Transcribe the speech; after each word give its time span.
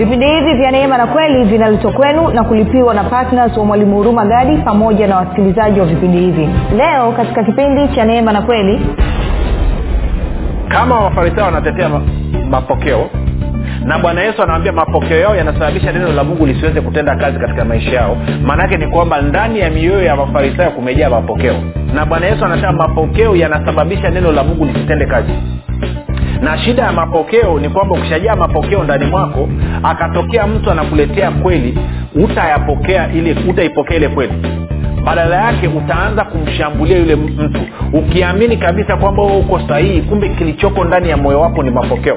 vipindi 0.00 0.26
hivi 0.26 0.54
vya 0.54 0.70
neema 0.70 0.98
na 0.98 1.06
kweli 1.06 1.44
vinaletwa 1.44 1.92
kwenu 1.92 2.28
na 2.28 2.44
kulipiwa 2.44 2.94
na 2.94 3.04
ptns 3.04 3.56
wa 3.56 3.64
mwalimu 3.64 3.96
huruma 3.96 4.24
gadi 4.26 4.56
pamoja 4.56 5.06
na 5.06 5.16
wasikilizaji 5.16 5.80
wa 5.80 5.86
vipindi 5.86 6.18
hivi. 6.18 6.48
Leo 6.76 7.12
katika 7.12 7.44
kipindi 7.44 7.88
cha 7.94 8.04
neema 8.04 8.32
na 8.32 8.42
kweli 8.42 8.80
kama 10.68 11.00
wafarisayo 11.00 11.44
wanatetea 11.46 11.90
mapokeo 12.50 13.10
na 13.84 13.98
bwana 13.98 14.22
yesu 14.22 14.42
anawambia 14.42 14.72
mapokeo 14.72 15.18
yao 15.20 15.36
yanasababisha 15.36 15.92
neno 15.92 16.12
la 16.12 16.24
mungu 16.24 16.46
lisiweze 16.46 16.80
kutenda 16.80 17.16
kazi 17.16 17.38
katika 17.38 17.64
maisha 17.64 17.90
yao. 17.92 18.16
Maanaake 18.42 18.76
ni 18.76 18.86
kwamba 18.86 19.20
ndani 19.20 19.58
ya 19.60 19.70
mioyo 19.70 20.02
ya 20.04 20.16
mafarisayo 20.16 20.70
kumejaa 20.70 21.10
mapokeo. 21.10 21.54
Na 21.94 22.06
bwana 22.06 22.26
yesu 22.26 22.44
anasema 22.44 22.72
mapokeo 22.72 23.36
yanasababisha 23.36 24.10
neno 24.10 24.32
la 24.32 24.44
mungu 24.44 24.64
lisitende 24.64 25.06
kazi 25.06 25.32
na 26.42 26.58
shida 26.58 26.82
ya 26.82 26.92
mapokeo 26.92 27.60
ni 27.60 27.68
kwamba 27.68 27.94
ukishajaa 27.94 28.36
mapokeo 28.36 28.84
ndani 28.84 29.04
mwako 29.06 29.48
akatokea 29.82 30.46
mtu 30.46 30.70
anakuletea 30.70 31.30
kweli 31.30 31.78
utayapokea 32.14 33.12
ile 33.12 33.36
utaipokea 33.48 33.96
ile 33.96 34.08
kweli. 34.08 34.32
Badala 35.04 35.36
yake 35.36 35.68
utaanza 35.68 36.24
kumshambulia 36.24 36.98
yule 36.98 37.16
mtu 37.16 37.60
ukiamini 37.92 38.56
kabisa 38.56 38.96
kwamba 38.96 39.22
uko 39.22 39.60
sahihi 39.68 40.02
kumbe 40.02 40.28
kilichoko 40.28 40.84
ndani 40.84 41.08
ya 41.10 41.16
moyo 41.16 41.40
wako 41.40 41.62
ni 41.62 41.70
mapokeo 41.70 42.16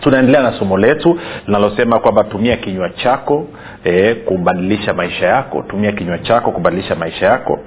tunaendelea 0.00 0.42
na 0.42 0.52
somo 0.58 0.78
letu 0.78 1.20
linalosema 1.46 1.98
kwamba 1.98 2.24
tumia 2.24 2.56
kinywa 2.56 2.90
chako 2.90 3.46
e, 3.84 4.14
kubadilisha 4.14 4.94
maisha 4.94 5.26
yako. 5.26 5.62
Tumia 5.68 5.92
kinywa 5.92 6.18
chako 6.18 6.50
kubadilisha 6.52 6.94
maisha 6.94 7.26
yako. 7.26 7.58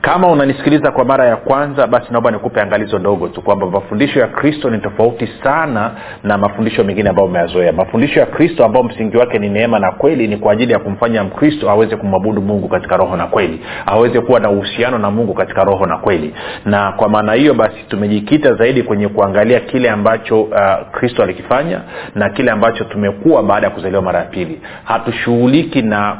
Kama 0.00 0.28
unanisikiliza 0.32 0.90
kwa 0.90 1.04
mara 1.04 1.26
ya 1.26 1.36
kwanza 1.36 1.86
basi 1.86 2.06
naomba 2.10 2.30
nikupe 2.30 2.60
angalizo 2.60 2.98
dogo 2.98 3.28
tu 3.28 3.42
kwamba 3.42 3.66
mafundisho 3.66 4.20
ya 4.20 4.26
kristo 4.26 4.70
ni 4.70 4.78
tofauti 4.78 5.28
sana 5.42 5.90
na 6.22 6.38
mafundisho 6.38 6.84
mengine 6.84 7.08
ambayo 7.08 7.28
umeyazoea. 7.28 7.72
Mafundisho 7.72 8.20
ya 8.20 8.26
kristo 8.26 8.64
ambayo 8.64 8.84
msingi 8.84 9.16
wake 9.16 9.38
ni 9.38 9.48
neema 9.48 9.78
na 9.78 9.92
kweli 9.92 10.28
ni 10.28 10.36
kwa 10.36 10.52
ajili 10.52 10.72
ya 10.72 10.78
kumfanya 10.78 11.24
mkristo 11.24 11.70
aweze 11.70 11.96
kumwabudu 11.96 12.42
mungu 12.42 12.68
katika 12.68 12.96
roho 12.96 13.16
na 13.16 13.26
kweli 13.26 13.60
aweze 13.86 14.20
kuwa 14.20 14.40
na 14.40 14.50
uhusiano 14.50 14.98
na 14.98 15.10
mungu 15.10 15.34
katika 15.34 15.64
roho 15.64 15.86
na 15.86 15.96
kweli. 15.96 16.34
Na 16.64 16.92
kwa 16.92 17.08
maana 17.08 17.32
hiyo 17.32 17.54
basi 17.54 17.76
tumejikita 17.88 18.54
zaidi 18.54 18.82
kwenye 18.82 19.08
kuangalia 19.08 19.60
kile 19.60 19.90
ambacho 19.90 20.42
uh, 20.42 20.93
kristo 20.94 21.22
alikifanya 21.22 21.80
na 22.14 22.28
kile 22.30 22.50
ambacho 22.50 22.84
tumekuwa 22.84 23.42
baada 23.42 23.66
ya 23.66 23.72
kuzaliwa 23.72 24.02
mara 24.02 24.18
ya 24.18 24.24
pili. 24.24 24.60
Hatushughuliki 24.84 25.82
na 25.82 26.16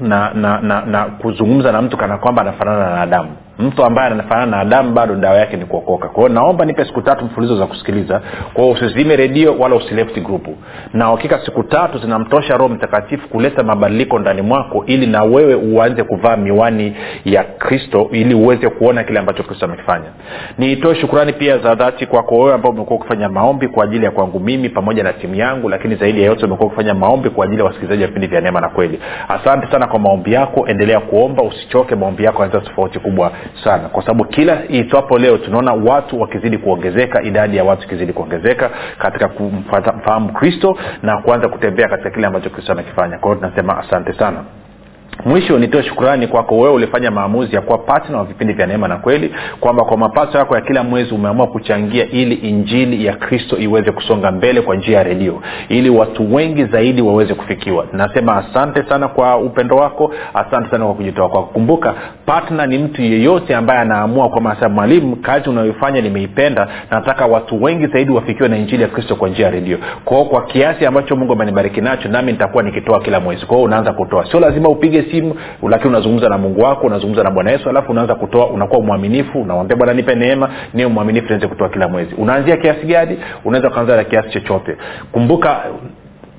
na 0.00 0.30
na, 0.34 0.60
na 0.60 0.80
na 0.84 1.04
kuzungumza 1.04 1.72
na 1.72 1.82
mtu 1.82 1.96
kana 1.96 2.18
kwamba 2.18 2.42
anafanana 2.42 2.90
na 2.90 3.00
adamu 3.00 3.30
mtu 3.62 3.84
ambaye 3.84 4.10
anafanana 4.12 4.46
na 4.46 4.58
adamu 4.58 4.92
bado 4.92 5.14
dawa 5.14 5.36
yake 5.36 5.56
ni 5.56 5.64
kuokoka. 5.64 6.08
Kwao 6.08 6.28
naomba 6.28 6.64
nipe 6.64 6.84
siku 6.84 7.02
tatu 7.02 7.24
mfulizo 7.24 7.56
za 7.56 7.66
kusikiliza. 7.66 8.20
Kwao 8.54 8.70
usizime 8.70 9.16
redio 9.16 9.58
wala 9.58 9.76
usilefti 9.76 10.20
grupu 10.20 10.56
na 10.92 11.04
hakika 11.06 11.38
siku 11.44 11.62
tatu 11.62 11.98
zinamtosha 11.98 12.56
roho 12.56 12.68
mtakatifu 12.74 13.28
kuleta 13.28 13.62
mabadiliko 13.62 14.18
ndani 14.18 14.42
mwako 14.42 14.84
ili 14.86 15.06
na 15.06 15.22
wewe 15.22 15.54
uanze 15.54 16.02
kuvaa 16.04 16.36
miwani 16.36 16.96
ya 17.24 17.44
kristo 17.44 18.08
ili 18.12 18.34
uweze 18.34 18.68
kuona 18.68 19.04
kile 19.04 19.18
ambacho 19.18 19.42
kristo 19.42 19.64
amekifanya. 19.64 20.06
Niitoe 20.58 20.94
shukurani 20.94 21.32
pia 21.32 21.58
za 21.58 21.74
dhati 21.74 22.06
kwako 22.06 22.38
wewe 22.38 22.54
ambao 22.54 22.72
umekuwa 22.72 22.98
ukifanya 22.98 23.28
maombi 23.28 23.68
kwa 23.68 23.84
ajili 23.84 24.04
ya 24.04 24.10
kwangu 24.10 24.40
mimi 24.40 24.68
pamoja 24.68 25.02
na 25.02 25.12
timu 25.12 25.34
yangu 25.34 25.68
lakini 25.68 25.94
zaidi 25.94 26.20
ya 26.20 26.26
yote 26.26 26.46
umekuwa 26.46 26.66
ukifanya 26.66 26.94
maombi 26.94 27.30
kwa 27.30 27.44
ajili 27.44 27.58
ya 27.60 27.64
wasikilizaji 27.64 28.02
wa 28.02 28.08
vipindi 28.08 28.26
vya 28.26 28.40
neema 28.40 28.60
na 28.60 28.68
kweli. 28.68 29.00
Asante 29.28 29.66
sana 29.72 29.86
kwa 29.86 29.98
maombi 29.98 30.32
yako. 30.32 30.66
Endelea 30.68 31.00
kuomba 31.00 31.42
usichoke 31.42 31.94
maombi 31.94 32.24
yako 32.24 32.42
yanaweza 32.42 32.66
tofauti 32.70 32.98
kubwa 32.98 33.32
sana. 33.64 33.88
Kwa 33.88 34.02
sababu 34.02 34.24
kila 34.24 34.68
itwapo 34.68 35.18
leo 35.18 35.38
tunaona 35.38 35.72
watu 35.72 36.20
wakizidi 36.20 36.58
kuongezeka 36.58 37.22
idadi 37.22 37.56
ya 37.56 37.64
watu 37.64 37.84
ikizidi 37.84 38.12
kuongezeka 38.12 38.70
katika 38.98 39.28
kumfahamu 39.28 40.32
kristo 40.32 40.76
na 41.02 41.22
kuanza 41.22 41.48
kutembea 41.48 41.88
katika 41.88 42.10
kile 42.10 42.26
ambacho 42.26 42.50
kristo 42.50 42.72
amekifanya 42.72 43.18
kwa 43.18 43.30
hiyo 43.30 43.40
tunasema 43.44 43.78
asante 43.78 44.12
sana 44.12 44.44
mwisho 45.24 45.58
nitoe 45.58 45.82
shukurani 45.82 46.26
kwako 46.26 46.58
wewe 46.58 46.74
ulifanya 46.74 47.10
maamuzi 47.10 47.54
ya 47.56 47.62
kuwa 47.62 47.78
patna 47.78 48.18
wa 48.18 48.24
vipindi 48.24 48.52
vya 48.52 48.66
neema 48.66 48.88
na 48.88 48.96
kweli 48.96 49.34
kwamba 49.60 49.84
kwa 49.84 49.96
mapato 49.96 50.38
yako 50.38 50.54
ya 50.54 50.60
kila 50.60 50.82
mwezi 50.82 51.14
umeamua 51.14 51.46
kuchangia 51.46 52.06
ili 52.10 52.34
injili 52.34 53.06
ya 53.06 53.12
kristo 53.16 53.56
iweze 53.58 53.92
kusonga 53.92 54.30
mbele 54.30 54.60
kwa 54.60 54.76
njia 54.76 54.98
ya 54.98 55.02
redio 55.04 55.42
ili 55.68 55.90
watu 55.90 56.34
wengi 56.34 56.64
zaidi 56.64 57.02
waweze 57.02 57.34
kufikiwa. 57.34 57.86
Nasema 57.92 58.36
asante 58.36 58.82
sana 58.88 59.08
kwa 59.08 59.36
upendo 59.38 59.76
wako 59.76 60.12
asante 60.34 60.70
sana 60.70 60.84
kwa 60.84 60.94
kujitoa 60.94 61.28
kwako. 61.28 61.48
Kumbuka 61.52 61.94
patna 62.26 62.66
ni 62.66 62.78
mtu 62.78 63.02
yeyote 63.02 63.54
ambaye 63.54 63.80
anaamua 63.80 64.28
kwamba 64.28 64.68
mwalimu 64.68 65.16
kazi 65.16 65.50
unayoifanya 65.50 66.00
nimeipenda 66.00 66.68
nataka 66.90 67.26
watu 67.26 67.62
wengi 67.62 67.86
zaidi 67.86 68.12
wafikiwe 68.12 68.48
na 68.48 68.56
injili 68.56 68.82
ya 68.82 68.88
kristo 68.88 69.16
kwa 69.16 69.28
njia 69.28 69.44
ya 69.46 69.50
redio. 69.52 69.78
Kwao 70.04 70.24
kwa 70.24 70.46
kiasi 70.46 70.86
ambacho 70.86 71.16
mungu 71.16 71.32
amenibariki 71.32 71.80
nacho 71.80 72.08
nami 72.08 72.32
nitakuwa 72.32 72.62
nikitoa 72.62 73.00
kila 73.00 73.20
mwezi. 73.20 73.46
Kwao 73.46 73.62
unaanza 73.62 73.92
kutoa. 73.92 74.30
Sio 74.30 74.40
lazima 74.40 74.68
upige 74.68 75.02
simu 75.12 75.34
lakini 75.68 75.90
unazungumza 75.90 76.28
na 76.28 76.38
mungu 76.38 76.60
wako 76.60 76.86
unazungumza 76.86 77.22
na 77.22 77.30
bwana 77.30 77.50
yesu 77.50 77.68
alafu 77.70 77.92
unaanza 77.92 78.14
kutoa 78.14 78.46
unakuwa 78.46 78.80
mwaminifu 78.82 79.40
unamwambia 79.42 79.76
bwana 79.76 79.94
nipe 79.94 80.14
neema 80.14 80.48
niwe 80.74 80.90
mwaminifu 80.90 81.26
niweze 81.28 81.46
kutoa 81.46 81.68
kila 81.68 81.88
mwezi. 81.88 82.14
Unaanzia 82.14 82.56
kiasi 82.56 82.86
gani? 82.86 83.18
Unaweza 83.44 83.68
ukaanza 83.68 83.96
na 83.96 84.04
kiasi 84.04 84.30
chochote. 84.30 84.76
Kumbuka 85.12 85.60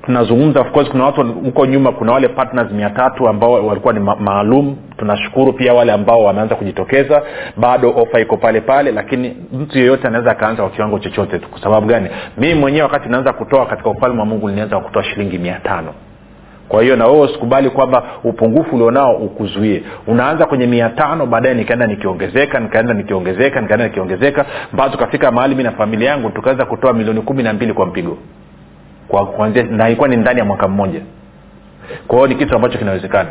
tunazungumza 0.02 0.60
of 0.60 0.70
course 0.70 0.88
kuna 0.90 1.04
watu 1.04 1.24
huko 1.24 1.66
nyuma 1.66 1.92
kuna 1.92 2.12
wale 2.12 2.28
partners 2.28 2.72
mia 2.72 2.90
tatu 2.90 3.28
ambao 3.28 3.66
walikuwa 3.66 3.92
ni 3.92 4.00
ma- 4.00 4.16
maalum. 4.16 4.76
Tunashukuru 4.96 5.52
pia 5.52 5.74
wale 5.74 5.92
ambao 5.92 6.24
wameanza 6.24 6.54
kujitokeza. 6.54 7.22
Bado 7.56 7.90
ofa 7.96 8.20
iko 8.20 8.36
pale 8.36 8.60
pale 8.60 8.92
lakini 8.92 9.36
mtu 9.52 9.78
yeyote 9.78 10.06
anaweza 10.08 10.30
akaanza 10.30 10.62
kwa 10.62 10.70
kiwango 10.70 10.98
chochote 10.98 11.38
tu. 11.38 11.48
Kwa 11.48 11.60
sababu 11.60 11.86
gani? 11.86 12.08
Mimi 12.38 12.54
mwenyewe 12.54 12.82
wakati 12.82 13.08
naanza 13.08 13.32
kutoa 13.32 13.66
katika 13.66 13.90
ufalme 13.90 14.20
wa 14.20 14.26
mungu 14.26 14.48
nilianza 14.48 14.80
kutoa 14.80 15.04
shilingi 15.04 15.38
mia 15.38 15.58
tano 15.60 15.94
kwa 16.68 16.82
hiyo 16.82 16.96
na 16.96 17.06
wewe 17.06 17.20
usikubali 17.20 17.70
kwamba 17.70 18.02
upungufu 18.24 18.76
ulionao 18.76 19.16
ukuzuie. 19.16 19.82
Unaanza 20.06 20.46
kwenye 20.46 20.66
mia 20.66 20.88
tano 20.88 21.26
baadaye 21.26 21.54
nikaenda 21.54 21.86
nikiongezeka 21.86 22.60
nikaenda 22.60 22.94
nikiongezeka 22.94 23.60
nikaenda 23.60 23.86
nikiongezeka 23.86 24.44
mpaka 24.72 24.90
tukafika 24.90 25.30
mahali 25.32 25.54
mi 25.54 25.62
na 25.62 25.72
familia 25.72 26.10
yangu 26.10 26.30
tukaweza 26.30 26.64
kutoa 26.64 26.92
milioni 26.92 27.20
kumi 27.20 27.42
na 27.42 27.52
mbili 27.52 27.72
kwa 27.72 27.86
mpigo. 27.86 28.18
Kwa 29.08 29.26
kuanzia 29.26 29.62
na 29.62 29.86
ilikuwa 29.88 30.08
ni 30.08 30.16
ndani 30.16 30.38
ya 30.38 30.44
mwaka 30.44 30.68
mmoja. 30.68 31.00
Kwa 32.06 32.16
hiyo 32.16 32.28
ni 32.28 32.34
kitu 32.34 32.54
ambacho 32.56 32.78
kinawezekana. 32.78 33.28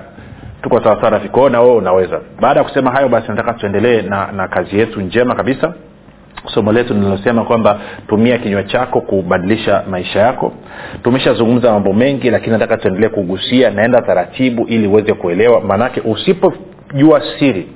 Tuko 0.61 0.83
sawasawa 0.83 1.09
rafiki. 1.09 1.31
Kwao 1.33 1.49
na 1.49 1.61
wewe 1.61 1.75
unaweza. 1.75 2.19
Baada 2.41 2.59
ya 2.59 2.63
kusema 2.63 2.91
hayo 2.91 3.09
basi 3.09 3.27
nataka 3.27 3.53
tuendelee 3.53 4.01
na, 4.01 4.31
na 4.31 4.47
kazi 4.47 4.79
yetu 4.79 5.01
njema 5.01 5.35
kabisa 5.35 5.73
somo 6.45 6.71
letu 6.71 6.93
linalosema 6.93 7.43
kwamba 7.43 7.79
tumia 8.07 8.37
kinywa 8.37 8.63
chako 8.63 9.01
kubadilisha 9.01 9.83
maisha 9.89 10.19
yako. 10.19 10.53
Tumeshazungumza 11.03 11.71
mambo 11.71 11.93
mengi 11.93 12.29
lakini 12.29 12.51
nataka 12.51 12.77
tuendelee 12.77 13.09
kugusia 13.09 13.69
naenda 13.71 14.01
taratibu 14.01 14.65
ili 14.65 14.87
uweze 14.87 15.13
kuelewa. 15.13 15.61
Maanake 15.61 16.01
usipojua 16.01 17.21
siri 17.39 17.67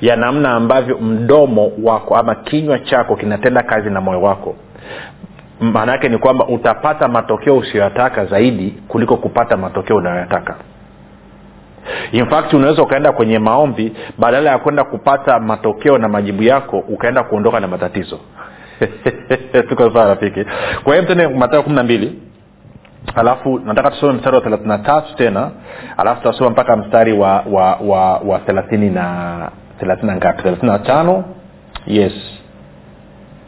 ya 0.00 0.16
namna 0.16 0.50
ambavyo 0.52 0.98
mdomo 0.98 1.72
wako 1.82 2.16
ama 2.16 2.34
kinywa 2.34 2.78
chako 2.78 3.16
kinatenda 3.16 3.62
kazi 3.62 3.90
na 3.90 4.00
moyo 4.00 4.22
wako 4.22 4.56
maana 5.60 5.92
yake 5.92 6.08
ni 6.08 6.18
kwamba 6.18 6.46
utapata 6.46 7.08
matokeo 7.08 7.56
usiyoyataka 7.56 8.26
zaidi 8.26 8.74
kuliko 8.88 9.16
kupata 9.16 9.56
matokeo 9.56 9.96
unayoyataka 9.96 10.56
in 12.12 12.26
fact 12.26 12.52
unaweza 12.52 12.82
ukaenda 12.82 13.12
kwenye 13.12 13.38
maombi 13.38 13.92
badala 14.18 14.50
ya 14.50 14.58
kwenda 14.58 14.84
kupata 14.84 15.38
matokeo 15.40 15.98
na 15.98 16.08
majibu 16.08 16.42
yako 16.42 16.78
ukaenda 16.78 17.22
kuondoka 17.22 17.60
na 17.60 17.68
matatizo. 17.68 18.20
Tuko 19.68 19.90
sawa 19.92 20.04
rafiki. 20.06 20.44
Kwa 20.84 20.94
hiyo 20.94 21.06
tene 21.06 21.28
matayo 21.28 21.62
kumi 21.62 21.76
na 21.76 21.82
mbili. 21.82 22.22
Alafu 23.14 23.58
nataka 23.58 23.90
tusome 23.90 24.12
mstari 24.12 24.36
wa 24.36 24.42
thelathini 24.42 24.68
na 24.68 24.78
tatu 24.78 25.16
tena. 25.16 25.50
Alafu 25.96 26.22
tutasoma 26.22 26.50
mpaka 26.50 26.76
mstari 26.76 27.12
wa 27.12 27.44
wa 27.50 27.76
wa 27.76 28.18
wa 28.18 28.38
thelathini 28.38 28.90
na 28.90 29.50
thelathini 29.80 30.08
na 30.08 30.16
ngapi? 30.16 30.42
thelathini 30.42 30.72
na 30.72 30.78
tano? 30.78 31.24
Yes. 31.86 32.12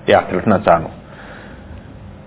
Ya 0.07 0.23
thelathini 0.23 0.53
na 0.53 0.59
tano 0.59 0.91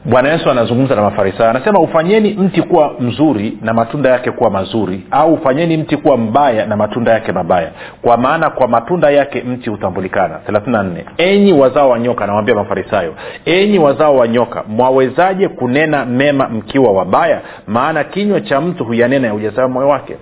bwana 0.08 0.30
yesu 0.30 0.50
anazungumza 0.52 0.96
na 0.96 1.02
mafarisayo 1.02 1.50
anasema 1.50 1.80
ufanyeni 1.80 2.34
mti 2.34 2.62
kuwa 2.62 2.94
mzuri 3.00 3.58
na 3.62 3.74
matunda 3.74 4.10
yake 4.10 4.32
kuwa 4.32 4.50
mazuri 4.50 5.04
au 5.12 5.34
ufanyeni 5.34 5.78
mti 5.78 5.98
kuwa 5.98 6.18
mbaya 6.18 6.66
na 6.66 6.76
matunda 6.78 7.12
yake 7.12 7.32
mabaya. 7.32 7.72
Kwa 8.02 8.18
maana 8.18 8.50
kwa 8.50 8.68
matunda 8.68 9.10
yake 9.10 9.42
mti 9.42 9.70
hutambulikana. 9.70 10.40
34 10.52 10.88
enyi 11.18 11.54
wazao 11.54 11.90
wa 11.90 12.00
nyoka 12.00 12.24
anawambia 12.24 12.56
mafarisayo 12.56 13.14
enyi 13.46 13.80
wazao 13.80 14.16
wa 14.16 14.28
nyoka 14.28 14.64
mwawezaje 14.68 15.48
kunena 15.48 16.06
mema 16.06 16.50
mkiwa 16.50 16.92
wabaya? 16.92 17.42
Maana 17.68 18.04
kinywa 18.04 18.42
cha 18.42 18.62
mtu 18.62 18.86
huyanena 18.86 19.28
ya 19.28 19.34
ujazayo 19.34 19.70
moyo 19.70 19.88
wake. 19.88 20.16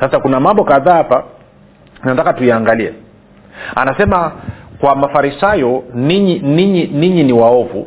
Sasa 0.00 0.20
kuna 0.20 0.40
mambo 0.40 0.64
kadhaa 0.64 0.94
hapa 0.94 1.24
nataka 2.04 2.32
tuyaangalie. 2.32 2.92
Anasema 3.76 4.32
kwa 4.80 4.96
mafarisayo 4.96 5.82
ninyi 5.94 6.38
ninyi 6.38 6.84
ninyi 6.86 7.22
ni 7.24 7.32
waovu 7.32 7.86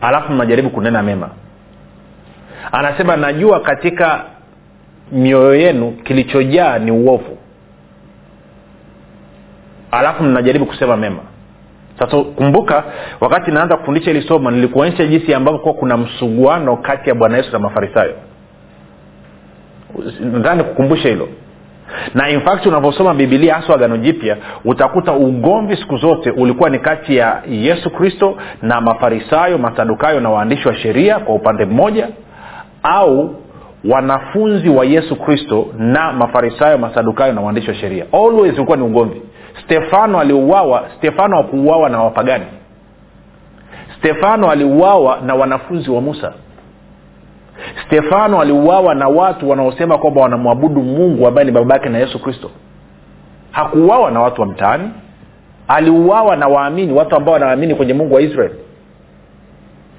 alafu 0.00 0.32
mnajaribu 0.32 0.70
kunena 0.70 1.02
mema. 1.02 1.28
Anasema 2.72 3.16
najua 3.16 3.60
katika 3.60 4.24
mioyo 5.12 5.54
yenu 5.54 5.90
kilichojaa 5.90 6.78
ni 6.78 6.90
uovu. 6.90 7.38
Alafu 9.90 10.22
mnajaribu 10.22 10.66
kusema 10.66 10.96
mema. 10.96 11.20
Sasa 11.98 12.22
kumbuka 12.22 12.84
wakati 13.20 13.50
naanza 13.50 13.76
kufundisha 13.76 14.10
hili 14.10 14.28
somo 14.28 14.50
nilikuonyesha 14.50 15.06
jinsi 15.06 15.34
ambavyo 15.34 15.60
kuwa 15.60 15.74
kuna 15.74 15.96
msuguano 15.96 16.76
kati 16.76 17.08
ya 17.08 17.14
bwana 17.14 17.36
yesu 17.36 17.52
na 17.52 17.58
mafarisayo. 17.58 18.14
Nadhani 20.20 20.64
kukumbusha 20.64 21.08
hilo 21.08 21.28
na 22.14 22.28
in 22.28 22.40
fact 22.40 22.66
unavyosoma 22.66 23.14
bibilia 23.14 23.54
haswa 23.54 23.74
agano 23.74 23.96
jipya 23.96 24.36
utakuta 24.64 25.12
ugomvi 25.12 25.76
siku 25.76 25.96
zote 25.96 26.30
ulikuwa 26.30 26.70
ni 26.70 26.78
kati 26.78 27.16
ya 27.16 27.42
yesu 27.48 27.90
kristo 27.90 28.36
na 28.62 28.80
mafarisayo 28.80 29.58
masadukayo 29.58 30.20
na 30.20 30.30
waandishi 30.30 30.68
wa 30.68 30.74
sheria 30.74 31.18
kwa 31.18 31.34
upande 31.34 31.64
mmoja 31.64 32.08
au 32.82 33.34
wanafunzi 33.90 34.68
wa 34.68 34.84
yesu 34.84 35.16
kristo 35.16 35.66
na 35.78 36.12
mafarisayo 36.12 36.78
masadukayo 36.78 37.32
na 37.32 37.40
waandishi 37.40 37.68
wa 37.70 37.74
sheria. 37.76 38.04
Always 38.12 38.54
ulikuwa 38.54 38.76
ni 38.76 38.82
ugomvi. 38.82 39.22
Stefano 39.64 40.20
aliuawa 40.20 40.84
stefano 40.98 41.36
hakuuawa 41.36 41.88
na 41.88 42.02
wapagani. 42.02 42.44
Stefano 43.98 44.50
aliuawa 44.50 45.18
na 45.26 45.34
wanafunzi 45.34 45.90
wa 45.90 46.00
musa 46.00 46.32
stefano 47.86 48.40
aliuawa 48.40 48.94
na 48.94 49.08
watu 49.08 49.50
wanaosema 49.50 49.98
kwamba 49.98 50.20
wanamwabudu 50.20 50.82
mungu 50.82 51.26
ambaye 51.26 51.44
ni 51.44 51.52
baba 51.52 51.74
yake 51.74 51.88
na 51.88 51.98
yesu 51.98 52.22
kristo. 52.22 52.50
Hakuuawa 53.50 54.10
na 54.10 54.20
watu 54.20 54.40
wa 54.40 54.46
mtaani. 54.46 54.90
Aliuawa 55.68 56.36
na 56.36 56.48
waamini 56.48 56.92
watu 56.92 57.16
ambao 57.16 57.34
wanaamini 57.34 57.74
kwenye 57.74 57.94
mungu 57.94 58.14
wa 58.14 58.22
israeli. 58.22 58.54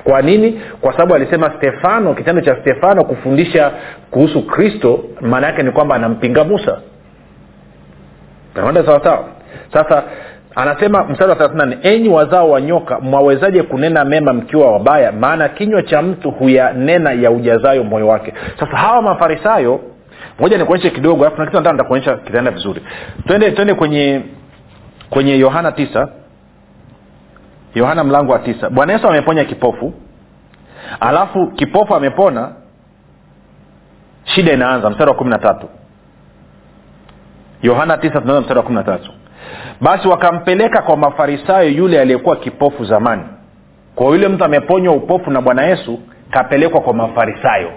Kwa 0.04 0.22
nini? 0.22 0.62
Kwa 0.82 0.92
sababu 0.94 1.16
alisema 1.16 1.52
stefano 1.58 2.14
kitendo 2.14 2.42
cha 2.42 2.56
stefano 2.62 3.04
kufundisha 3.04 3.72
kuhusu 4.12 4.48
kristo 4.48 5.04
maana 5.22 5.48
yake 5.48 5.64
ni 5.64 5.72
kwamba 5.72 5.96
anampinga 5.96 6.44
musa. 6.44 6.82
Naenda 8.56 8.86
sawasawa 8.86 9.26
sasa 9.74 10.04
anasema 10.62 11.04
mstari 11.04 11.30
wa 11.32 11.36
34 11.38 11.78
enyi 11.82 12.10
wazao 12.10 12.50
wa 12.50 12.62
nyoka 12.62 13.00
mwawezaje 13.00 13.64
kunena 13.64 14.06
mema 14.06 14.34
mkiwa 14.34 14.72
wabaya? 14.72 15.12
Maana 15.12 15.50
kinywa 15.50 15.84
cha 15.84 16.02
mtu 16.02 16.32
huyanena 16.32 17.12
ya 17.12 17.32
ujazayo 17.32 17.84
moyo 17.84 18.08
wake. 18.08 18.34
Sasa 18.60 18.78
hawa 18.78 19.02
mafarisayo 19.02 19.80
moja 20.40 20.58
nikuonyeshe 20.58 20.90
kidogo 20.90 21.22
alafu 21.26 21.40
na 21.40 21.46
kitu 21.46 21.58
nataka 21.58 21.74
nitakuonyesha 21.74 22.18
kitaenda 22.18 22.52
vizuri. 22.52 22.82
Twende 23.28 23.52
twende 23.52 23.74
kwenye 23.74 24.22
kwenye 25.10 25.38
yohana 25.40 25.72
tisa. 25.72 26.08
Yohana 27.76 28.04
mlango 28.04 28.32
wa 28.32 28.40
tisa. 28.40 28.70
Bwana 28.70 28.94
yesu 28.94 29.08
ameponya 29.08 29.46
kipofu 29.46 29.94
alafu 31.00 31.48
kipofu 31.48 31.96
amepona 31.96 32.52
shida 34.24 34.54
inaanza. 34.54 34.90
Mstari 34.90 35.10
wa 35.10 35.16
kumi 35.16 35.30
na 35.30 35.38
tatu. 35.38 35.70
Yohana 37.62 37.98
tisa 37.98 38.22
tunaanza 38.22 38.42
mstari 38.42 38.58
wa 38.58 38.64
kumi 38.66 38.76
na 38.76 38.84
tatu 38.84 39.12
basi 39.82 40.08
wakampeleka 40.08 40.82
kwa 40.82 40.98
mafarisayo 40.98 41.70
yule 41.70 42.02
aliyekuwa 42.02 42.36
kipofu 42.36 42.86
zamani. 42.86 43.24
Kwa 43.96 44.08
yule 44.08 44.28
mtu 44.28 44.44
ameponywa 44.46 44.94
upofu 44.96 45.32
na 45.32 45.42
bwana 45.42 45.64
yesu 45.66 46.00
kapelekwa 46.32 46.82
kwa 46.82 46.94
mafarisayo. 46.94 47.72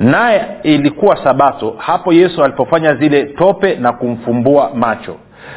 Naye 0.00 0.44
ilikuwa 0.62 1.24
sabato 1.24 1.74
hapo 1.78 2.12
yesu 2.12 2.44
alipofanya 2.44 2.94
zile 2.94 3.24
tope 3.24 3.74
na 3.74 3.92
kumfumbua 3.92 4.70
macho 4.74 5.16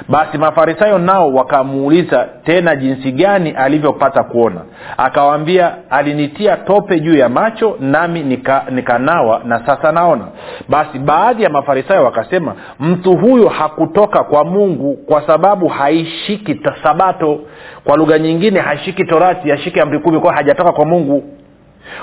basi 0.09 0.37
mafarisayo 0.37 0.97
nao 0.97 1.33
wakamuuliza 1.33 2.27
tena 2.45 2.75
jinsi 2.75 3.11
gani 3.11 3.51
alivyopata 3.51 4.23
kuona? 4.23 4.61
Akawaambia 4.97 5.73
alinitia 5.89 6.57
tope 6.57 6.99
juu 6.99 7.17
ya 7.17 7.29
macho 7.29 7.77
nami 7.79 8.23
nika, 8.23 8.63
nikanawa 8.69 9.41
na 9.45 9.65
sasa 9.65 9.91
naona. 9.91 10.27
Basi 10.69 10.99
baadhi 10.99 11.43
ya 11.43 11.49
mafarisayo 11.49 12.03
wakasema 12.03 12.55
mtu 12.79 13.17
huyo 13.17 13.49
hakutoka 13.49 14.23
kwa 14.23 14.43
mungu 14.43 14.93
kwa 15.07 15.27
sababu 15.27 15.67
haishiki 15.67 16.59
sabato. 16.83 17.39
Kwa 17.83 17.97
lugha 17.97 18.19
nyingine 18.19 18.59
haishiki 18.59 19.05
torati 19.05 19.49
hashiki 19.49 19.79
amri 19.79 19.99
kumi 19.99 20.19
kwao 20.19 20.33
hajatoka 20.35 20.71
kwa 20.71 20.85
mungu. 20.85 21.23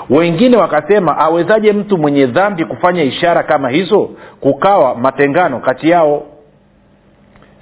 Wengine 0.09 0.57
wakasema 0.57 1.17
awezaje 1.17 1.73
mtu 1.73 1.97
mwenye 1.97 2.25
dhambi 2.25 2.65
kufanya 2.65 3.03
ishara 3.03 3.43
kama 3.43 3.69
hizo? 3.69 4.09
Kukawa 4.39 4.95
matengano 4.95 5.59
kati 5.59 5.89
yao 5.89 6.23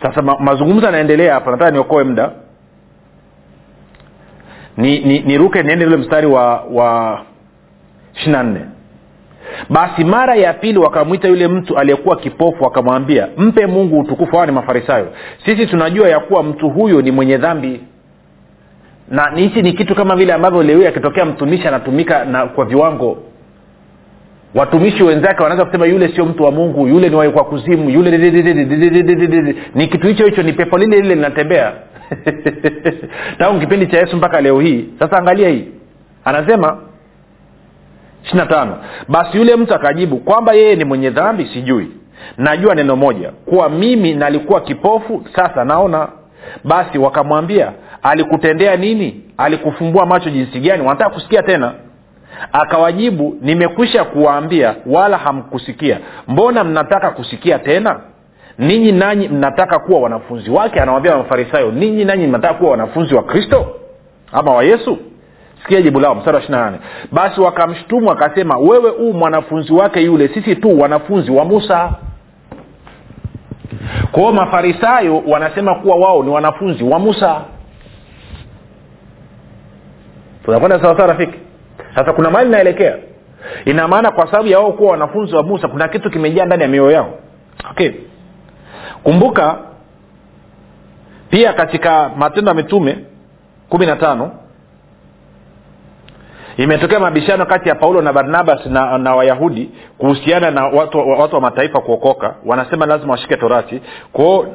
sasa 0.01 0.21
ma, 0.21 0.39
mazungumzo 0.39 0.85
yanaendelea 0.85 1.33
hapa 1.33 1.51
nataka 1.51 1.71
niokoe 1.71 2.03
muda. 2.03 2.31
Niruke 4.77 5.61
ni, 5.61 5.63
ni, 5.63 5.63
ni 5.63 5.63
niende 5.67 5.85
ule 5.85 5.97
mstari 5.97 6.27
wa 6.27 6.63
wa 6.71 7.21
ishiri 8.15 8.37
nne. 8.43 8.61
Basi 9.69 10.03
mara 10.03 10.35
ya 10.35 10.53
pili 10.53 10.79
wakamwita 10.79 11.27
yule 11.27 11.47
mtu 11.47 11.77
aliyekuwa 11.77 12.15
kipofu 12.17 12.63
wakamwambia 12.63 13.27
mpe 13.37 13.65
mungu 13.67 13.99
utukufu. 13.99 14.31
Hawa 14.31 14.45
ni 14.45 14.51
mafarisayo. 14.51 15.07
Sisi 15.45 15.65
tunajua 15.67 16.09
ya 16.09 16.19
kuwa 16.19 16.43
mtu 16.43 16.69
huyo 16.69 17.01
ni 17.01 17.11
mwenye 17.11 17.37
dhambi. 17.37 17.81
Na 19.09 19.31
hichi 19.35 19.61
ni 19.61 19.73
kitu 19.73 19.95
kama 19.95 20.15
vile 20.15 20.33
ambavyo 20.33 20.63
leo 20.63 20.87
akitokea 20.87 21.25
mtumishi 21.25 21.67
anatumika 21.67 22.25
na 22.25 22.45
kwa 22.45 22.65
viwango 22.65 23.17
watumishi 24.55 25.03
wenzake 25.03 25.43
wanaweza 25.43 25.65
kusema 25.65 25.85
yule 25.85 26.07
sio 26.15 26.25
mtu 26.25 26.43
wa 26.43 26.51
mungu 26.51 26.87
yule 26.87 27.09
ni 27.09 27.15
wakwa 27.15 27.43
kuzimu 27.43 27.89
yule 27.89 28.17
ni 29.75 29.87
kitu 29.87 30.07
hicho 30.07 30.25
hicho 30.25 30.43
ni 30.43 30.53
pepo 30.53 30.77
lile 30.77 30.95
lile 31.01 31.15
linatembea 31.15 31.73
tangu 33.39 33.59
kipindi 33.59 33.87
cha 33.87 33.97
yesu 33.97 34.17
mpaka 34.17 34.41
leo 34.41 34.59
hii 34.59 34.85
sasa 34.99 35.17
angalia 35.17 35.49
hii 35.49 35.65
anasema 36.25 36.77
ishiri 38.23 38.47
tano 38.47 38.77
basi 39.07 39.37
yule 39.37 39.55
mtu 39.55 39.73
akajibu 39.73 40.17
kwamba 40.17 40.53
yeye 40.53 40.75
ni 40.75 40.83
mwenye 40.83 41.09
dhambi 41.09 41.45
sijui 41.53 41.87
najua 42.37 42.75
neno 42.75 42.95
moja 42.95 43.31
kuwa 43.45 43.69
mimi 43.69 44.13
nalikuwa 44.13 44.61
kipofu 44.61 45.25
sasa 45.35 45.65
naona 45.65 46.07
basi 46.63 46.97
wakamwambia 46.97 47.71
alikutendea 48.03 48.75
nini 48.75 49.21
alikufumbua 49.37 50.05
macho 50.05 50.29
jinsi 50.29 50.59
gani 50.59 50.83
wanataka 50.83 51.09
kusikia 51.09 51.43
tena 51.43 51.73
akawajibu 52.51 53.37
nimekwisha 53.41 54.03
kuwaambia 54.03 54.75
wala 54.85 55.17
hamkusikia. 55.17 55.99
Mbona 56.27 56.63
mnataka 56.63 57.09
kusikia 57.11 57.59
tena? 57.59 57.99
Ninyi 58.57 58.91
nanyi 58.91 59.27
mnataka 59.27 59.79
kuwa 59.79 59.99
wanafunzi 59.99 60.49
wake 60.51 60.79
anawambia 60.81 61.17
mafarisayo. 61.17 61.71
Ninyi 61.71 62.05
nanyi 62.05 62.27
mnataka 62.27 62.53
kuwa 62.53 62.71
wanafunzi 62.71 63.15
wa 63.15 63.23
kristo 63.23 63.75
ama 64.31 64.51
wa 64.55 64.63
yesu? 64.63 64.97
Sikia 65.63 65.81
jibu 65.81 65.99
lao 65.99 66.15
mstari 66.15 66.35
wa 66.37 66.43
ishiri 66.43 66.59
basi 67.11 67.41
wakamshtumu 67.41 68.11
akasema 68.11 68.57
wewe 68.57 68.89
huu 68.89 69.13
mwanafunzi 69.13 69.73
wake 69.73 70.01
yule 70.01 70.27
sisi 70.27 70.55
tu 70.55 70.79
wanafunzi 70.79 71.31
wa 71.31 71.45
musa. 71.45 71.91
Kwao 74.11 74.31
mafarisayo 74.31 75.23
wanasema 75.27 75.75
kuwa 75.75 75.95
wao 75.97 76.23
ni 76.23 76.29
wanafunzi 76.29 76.83
wa 76.83 76.99
musa. 76.99 77.41
Tunakwenda 80.45 80.81
sawasawa 80.81 81.07
rafiki 81.07 81.39
sasa 81.97 82.13
kuna 82.13 82.29
mali 82.31 82.47
inaelekea 82.49 82.95
ina 83.65 83.87
maana 83.87 84.11
kwa 84.11 84.25
sababu 84.25 84.47
ya 84.49 84.59
wao 84.59 84.71
kuwa 84.71 84.91
wanafunzi 84.91 85.35
wa 85.35 85.43
musa 85.43 85.67
kuna 85.67 85.87
kitu 85.87 86.09
kimejaa 86.09 86.45
ndani 86.45 86.61
ya 86.63 86.69
mioyo 86.69 86.91
yao. 86.91 87.13
Okay. 87.71 87.91
Kumbuka 89.03 89.57
pia 91.29 91.53
katika 91.53 92.09
matendo 92.17 92.49
ya 92.49 92.55
mitume 92.55 92.97
kumi 93.69 93.85
na 93.85 93.95
tano 93.95 94.31
imetokea 96.57 96.99
mabishano 96.99 97.45
kati 97.45 97.69
ya 97.69 97.75
paulo 97.75 98.01
na 98.01 98.13
barnabas 98.13 98.65
na, 98.65 98.97
na 98.97 99.15
wayahudi 99.15 99.69
kuhusiana 99.97 100.51
na 100.51 100.67
watu, 100.67 101.09
watu 101.09 101.35
wa 101.35 101.41
mataifa 101.41 101.81
kuokoka. 101.81 102.35
Wanasema 102.45 102.85
lazima 102.85 103.11
washike 103.11 103.35
torati. 103.37 103.81
Kwao 104.13 104.45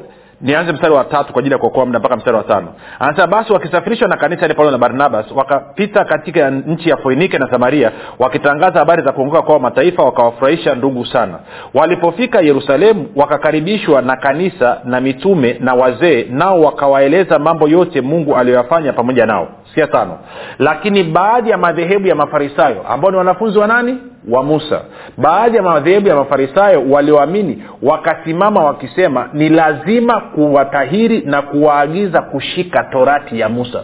nianze 0.43 0.71
mstari 0.73 0.93
wa 0.93 1.03
tatu 1.03 1.33
kwa 1.33 1.39
ajili 1.39 1.53
ya 1.53 1.59
kuokoa 1.59 1.85
muda 1.85 1.99
mpaka 1.99 2.15
mstari 2.15 2.37
wa 2.37 2.43
tano. 2.43 2.67
Anasema 2.99 3.27
basi 3.27 3.53
wakisafirishwa 3.53 4.07
na 4.07 4.17
kanisa 4.17 4.47
ni 4.47 4.53
paulo 4.53 4.71
na 4.71 4.77
barnabas 4.77 5.25
wakapita 5.35 6.05
katika 6.05 6.49
nchi 6.51 6.89
ya 6.89 6.97
foinike 6.97 7.37
na 7.37 7.51
samaria 7.51 7.91
wakitangaza 8.19 8.79
habari 8.79 9.03
za 9.03 9.11
kuongoka 9.11 9.41
kwao 9.41 9.59
mataifa 9.59 10.03
wakawafurahisha 10.03 10.75
ndugu 10.75 11.05
sana. 11.05 11.39
Walipofika 11.73 12.41
yerusalemu 12.41 13.07
wakakaribishwa 13.15 14.01
na 14.01 14.15
kanisa 14.15 14.77
na 14.83 15.01
mitume 15.01 15.57
na 15.59 15.73
wazee 15.73 16.25
nao 16.29 16.61
wakawaeleza 16.61 17.39
mambo 17.39 17.67
yote 17.67 18.01
mungu 18.01 18.35
aliyoyafanya 18.35 18.93
pamoja 18.93 19.25
nao 19.25 19.47
sia 19.75 19.87
tano. 19.87 20.19
Lakini 20.59 21.03
baadhi 21.03 21.49
ya 21.49 21.57
madhehebu 21.57 22.07
ya 22.07 22.15
mafarisayo 22.15 22.85
ambao 22.87 23.11
ni 23.11 23.17
wanafunzi 23.17 23.59
wa 23.59 23.67
nani? 23.67 23.97
Wa 24.29 24.43
musa. 24.43 24.81
Baadhi 25.17 25.57
ya 25.57 25.63
madhehebu 25.63 26.07
ya 26.07 26.15
mafarisayo 26.15 26.83
walioamini 26.89 27.63
wakasimama 27.81 28.63
wakisema 28.63 29.29
ni 29.33 29.49
lazima 29.49 30.19
kuwatahiri 30.21 31.21
na 31.21 31.41
kuwaagiza 31.41 32.21
kushika 32.21 32.83
torati 32.83 33.39
ya 33.39 33.49
musa. 33.49 33.83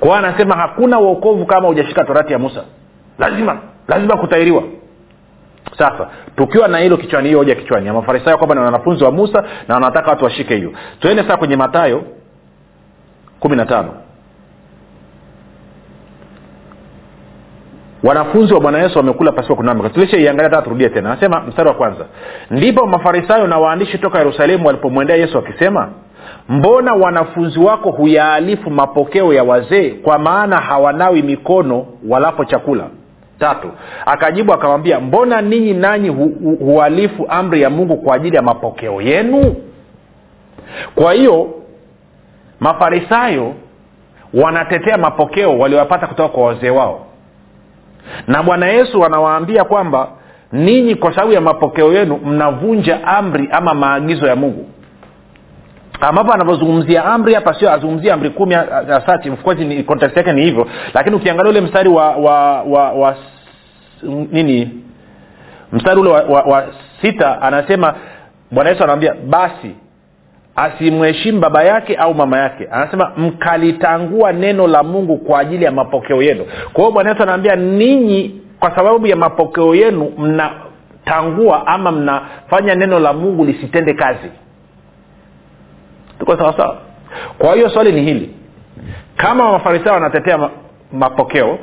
Kwa 0.00 0.18
anasema 0.18 0.56
hakuna 0.56 1.00
uokovu 1.00 1.46
kama 1.46 1.68
hujashika 1.68 2.04
torati 2.04 2.32
ya 2.32 2.38
musa. 2.38 2.64
Lazima 3.18 3.58
lazima 3.88 4.16
kutahiriwa. 4.16 4.62
Sasa 5.78 6.08
tukiwa 6.36 6.68
na 6.68 6.78
hilo 6.78 6.96
kichwani 6.96 7.26
hiyo 7.28 7.38
hoja 7.38 7.54
kichwani 7.54 7.86
ya 7.86 7.92
mafarisayo 7.92 8.36
kwamba 8.38 8.54
ni 8.54 8.60
wanafunzi 8.60 9.04
wa 9.04 9.10
musa 9.10 9.44
na 9.68 9.74
wanataka 9.74 10.10
watu 10.10 10.24
washike 10.24 10.56
hiyo. 10.56 10.72
Tuende 11.00 11.22
sasa 11.22 11.36
kwenye 11.36 11.56
matayo 11.56 12.02
kumi 13.40 13.56
na 13.56 13.66
tano 13.66 13.94
wanafunzi 18.04 18.54
wa 18.54 18.60
bwana 18.60 18.78
yesu 18.82 18.98
wamekula 18.98 19.32
pasipo 19.32 19.56
kunamka 19.56 19.88
tulishaiangalia 19.90 20.88
tena. 20.90 21.10
Anasema 21.10 21.40
mstari 21.40 21.68
wa 21.68 21.74
kwanza. 21.74 22.04
Ndipo 22.50 22.86
mafarisayo 22.86 23.46
na 23.46 23.58
waandishi 23.58 23.98
toka 23.98 24.18
yerusalemu 24.18 24.66
walipomwendea 24.66 25.16
yesu 25.16 25.36
wakisema 25.36 25.88
mbona 26.48 26.92
wanafunzi 26.94 27.58
wako 27.60 27.90
huyaalifu 27.90 28.70
mapokeo 28.70 29.32
ya 29.32 29.44
wazee 29.44 29.90
kwa 29.90 30.18
maana 30.18 30.56
hawanawi 30.56 31.22
mikono 31.22 31.86
walapo 32.08 32.44
chakula? 32.44 32.84
Tatu. 33.38 33.68
Akajibu 34.06 34.52
akamwambia 34.52 35.00
mbona 35.00 35.40
ninyi 35.40 35.74
nanyi 35.74 36.08
hu, 36.08 36.24
hu, 36.42 36.56
hualifu 36.64 37.26
amri 37.28 37.62
ya 37.62 37.70
mungu 37.70 37.96
kwa 37.96 38.16
ajili 38.16 38.36
ya 38.36 38.42
mapokeo 38.42 39.00
yenu? 39.02 39.56
Kwa 40.94 41.12
hiyo 41.12 41.48
mafarisayo 42.60 43.54
wanatetea 44.34 44.98
mapokeo 44.98 45.58
waliowapata 45.58 46.06
kutoka 46.06 46.28
kwa 46.28 46.44
wazee 46.46 46.70
wao 46.70 47.06
na 48.26 48.42
bwana 48.42 48.66
yesu 48.66 49.04
anawaambia 49.04 49.64
kwamba 49.64 50.08
ninyi 50.52 50.94
kwa 50.94 51.14
sababu 51.14 51.32
ya 51.32 51.40
mapokeo 51.40 51.92
yenu 51.92 52.16
mnavunja 52.24 53.06
amri 53.06 53.48
ama 53.52 53.74
maagizo 53.74 54.26
ya 54.26 54.36
mungu. 54.36 54.70
Ambapo 56.00 56.32
anavyozungumzia 56.32 57.04
amri 57.04 57.34
hapa 57.34 57.54
sio 57.54 57.72
azungumzia 57.72 58.14
amri 58.14 58.30
kumi 58.30 58.54
asati. 58.54 59.30
Of 59.30 59.42
course 59.42 59.58
ni 59.60 59.82
context 59.82 60.16
yake 60.16 60.32
ni 60.32 60.42
hivyo. 60.42 60.66
Lakini 60.94 61.16
ukiangalia 61.16 61.50
ule 61.50 61.60
mstari 61.60 61.88
wa 61.88 62.10
wa, 62.16 62.62
wa, 62.62 62.92
wa 62.92 63.16
nini? 64.32 64.70
Mstari 65.72 66.00
ule 66.00 66.10
wa, 66.10 66.22
wa, 66.22 66.42
wa 66.42 66.64
sita 67.02 67.42
anasema 67.42 67.94
bwana 68.50 68.70
yesu 68.70 68.82
anawambia 68.82 69.14
basi 69.14 69.74
asimheshimu 70.56 71.40
baba 71.40 71.62
yake 71.64 71.96
au 71.96 72.14
mama 72.14 72.38
yake. 72.38 72.68
Anasema 72.70 73.12
mkalitangua 73.16 74.32
neno 74.32 74.66
la 74.66 74.82
mungu 74.82 75.16
kwa 75.18 75.40
ajili 75.40 75.64
ya 75.64 75.70
mapokeo 75.70 76.22
yenu. 76.22 76.44
Kwa 76.72 76.82
hiyo 76.84 76.90
bwana 76.90 77.10
yesu 77.10 77.22
anaambia 77.22 77.56
ninyi 77.56 78.40
kwa 78.60 78.76
sababu 78.76 79.06
ya 79.06 79.16
mapokeo 79.16 79.74
yenu 79.74 80.12
mnatangua 80.18 81.66
ama 81.66 81.92
mnafanya 81.92 82.74
neno 82.74 82.98
la 82.98 83.12
mungu 83.12 83.44
lisitende 83.44 83.94
kazi. 83.94 84.30
Tuko 86.18 86.36
sawasawa 86.36 86.76
kwa 87.38 87.54
hiyo 87.54 87.68
swali 87.70 87.92
ni 87.92 88.02
hili. 88.02 88.30
Kama 89.16 89.52
mafarisayo 89.52 89.94
wanatetea 89.94 90.38
ma- 90.38 90.50
mapokeo 90.92 91.58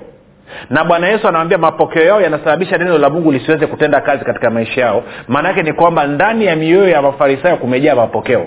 na 0.70 0.84
bwana 0.84 1.08
yesu 1.08 1.28
anawambia 1.28 1.58
mapokeo 1.58 2.04
yao 2.04 2.22
yanasababisha 2.22 2.78
neno 2.78 2.98
la 2.98 3.10
mungu 3.10 3.32
lisiweze 3.32 3.68
kutenda 3.68 4.02
kazi 4.02 4.26
katika 4.26 4.50
maisha 4.50 4.82
yao 4.82 5.04
maana 5.28 5.48
yake 5.50 5.64
ni 5.64 5.74
kwamba 5.74 6.08
ndani 6.08 6.46
ya 6.46 6.56
mioyo 6.56 6.90
ya 6.90 7.02
mafarisayo 7.02 7.58
kumejaa 7.58 7.96
mapokeo 7.96 8.46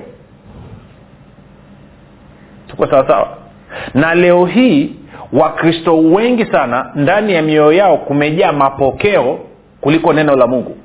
tuko 2.75 2.87
sawasawa 2.91 3.29
na 3.95 4.15
leo 4.15 4.47
hii 4.47 4.93
wakristo 5.33 5.99
wengi 5.99 6.45
sana 6.47 6.91
ndani 6.95 7.35
ya 7.35 7.43
mioyo 7.43 7.73
yao 7.73 7.99
kumejaa 7.99 8.53
mapokeo 8.53 9.39
kuliko 9.81 10.13
neno 10.13 10.37
la 10.37 10.47
mungu. 10.47 10.77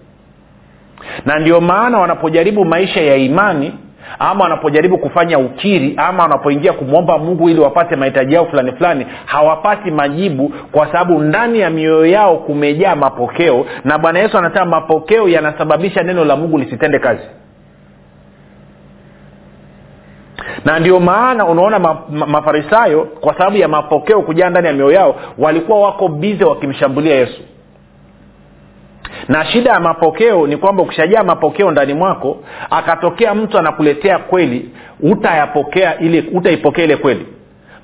Na 1.25 1.39
ndio 1.39 1.62
maana 1.62 2.00
wanapojaribu 2.00 2.65
maisha 2.65 3.01
ya 3.01 3.15
imani 3.15 3.74
ama 4.19 4.43
wanapojaribu 4.43 4.98
kufanya 4.98 5.39
ukiri 5.39 5.93
ama 5.98 6.24
wanapoingia 6.24 6.74
kumwomba 6.74 7.17
mungu 7.17 7.50
ili 7.50 7.60
wapate 7.60 7.96
mahitaji 7.96 8.34
yao 8.34 8.46
fulani 8.46 8.72
fulani 8.72 9.05
hawapati 9.25 9.91
majibu 9.91 10.53
kwa 10.72 10.86
sababu 10.88 11.19
ndani 11.19 11.60
ya 11.60 11.69
mioyo 11.69 12.05
yao 12.05 12.38
kumejaa 12.38 12.96
mapokeo. 12.96 13.65
Na 13.84 13.98
bwana 13.98 14.19
yesu 14.19 14.38
anasema 14.38 14.65
mapokeo 14.65 15.29
yanasababisha 15.29 16.03
neno 16.03 16.25
la 16.25 16.36
mungu 16.36 16.58
lisitende 16.58 17.00
kazi 17.00 17.24
na 20.65 20.79
ndio 20.79 20.99
maana 20.99 21.45
unaona 21.45 21.79
ma, 21.79 21.97
ma, 22.09 22.25
mafarisayo 22.25 23.01
kwa 23.03 23.33
sababu 23.37 23.57
ya 23.57 23.67
mapokeo 23.67 24.21
kujaa 24.21 24.49
ndani 24.49 24.67
ya 24.67 24.73
mioyo 24.73 24.91
yao 24.91 25.15
walikuwa 25.37 25.79
wako 25.81 26.07
bize 26.07 26.45
wakimshambulia 26.45 27.15
yesu. 27.15 27.41
Na 29.27 29.45
shida 29.45 29.71
ya 29.71 29.79
mapokeo 29.79 30.47
ni 30.47 30.57
kwamba 30.57 30.83
ukishajaa 30.83 31.23
mapokeo 31.23 31.71
ndani 31.71 31.93
mwako 31.93 32.37
akatokea 32.69 33.35
mtu 33.35 33.59
anakuletea 33.59 34.17
kweli 34.19 34.69
utayapokea 35.01 35.99
ile 35.99 36.25
utaipokea 36.33 36.83
ile 36.85 36.97
kweli. 36.97 37.25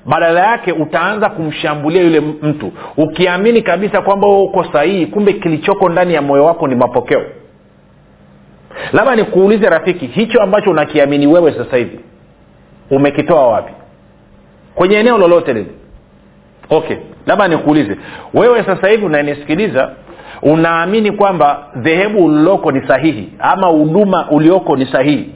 Badala 0.06 0.40
yake 0.40 0.72
utaanza 0.72 1.28
kumshambulia 1.30 2.02
yule 2.02 2.20
mtu. 2.20 2.72
Ukiamini 2.96 3.62
kabisa 3.62 4.02
kwamba 4.02 4.28
uko 4.28 4.64
sahihi 4.64 5.06
kumbe 5.06 5.32
kilichoko 5.32 5.88
ndani 5.88 6.14
ya 6.14 6.22
moyo 6.22 6.44
wako 6.44 6.68
ni 6.68 6.74
mapokeo. 6.74 7.22
Labda 8.92 9.16
nikuulize 9.16 9.68
rafiki 9.68 10.06
hicho 10.06 10.42
ambacho 10.42 10.70
unakiamini 10.70 11.26
wewe 11.26 11.52
sasa 11.52 11.76
hivi 11.76 12.00
umekitoa 12.90 13.46
wapi? 13.48 13.72
Kwenye 14.74 14.96
eneo 14.96 15.18
lolote 15.18 15.52
lile. 15.52 15.70
Okay 16.70 16.96
labda 17.26 17.48
nikuulize. 17.48 17.96
Wewe 18.34 18.64
sasa 18.64 18.88
hivi 18.88 19.04
unanisikiliza 19.06 19.92
unaamini 20.42 21.12
kwamba 21.12 21.66
dhehebu 21.76 22.24
uliloko 22.24 22.72
ni 22.72 22.88
sahihi 22.88 23.32
ama 23.38 23.66
huduma 23.66 24.30
ulioko 24.30 24.76
ni 24.76 24.86
sahihi? 24.86 25.30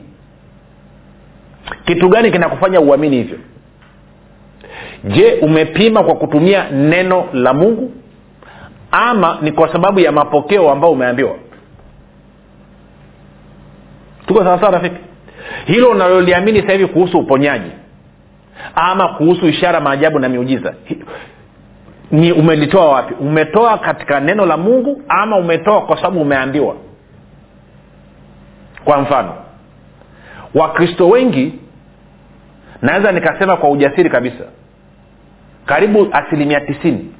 Kitu 1.84 2.08
gani 2.08 2.30
kinakufanya 2.30 2.80
uamini 2.80 3.16
hivyo? 3.16 3.38
Je 5.04 5.32
umepima 5.42 6.02
kwa 6.02 6.14
kutumia 6.14 6.70
neno 6.70 7.24
la 7.32 7.54
mungu? 7.54 7.92
Ama 8.90 9.38
ni 9.42 9.52
kwa 9.52 9.72
sababu 9.72 10.00
ya 10.00 10.12
mapokeo 10.12 10.70
ambayo 10.70 10.92
umeambiwa? 10.92 11.34
Tuko 14.26 14.44
sawasawa 14.44 14.72
rafiki 14.72 14.96
hilo 15.64 15.90
unaloliamini 15.90 16.60
sasa 16.60 16.72
hivi 16.72 16.86
kuhusu 16.86 17.18
uponyaji 17.18 17.70
ama 18.74 19.08
kuhusu 19.08 19.46
ishara 19.46 19.80
maajabu 19.80 20.18
na 20.18 20.28
miujiza 20.28 20.74
ni 22.10 22.32
umelitoa 22.32 22.88
wapi? 22.88 23.14
Umetoa 23.14 23.78
katika 23.78 24.20
neno 24.20 24.46
la 24.46 24.56
mungu 24.56 25.02
ama 25.08 25.36
umetoa 25.36 25.82
kwa 25.82 25.96
sababu 25.96 26.20
umeambiwa? 26.20 26.76
Kwa 28.84 29.00
mfano 29.00 29.34
wakristo 30.54 31.08
wengi 31.08 31.54
naweza 32.82 33.12
nikasema 33.12 33.56
kwa 33.56 33.70
ujasiri 33.70 34.10
kabisa 34.10 34.44
karibu 35.66 36.08
asilimia 36.12 36.60
tisini 36.60 37.12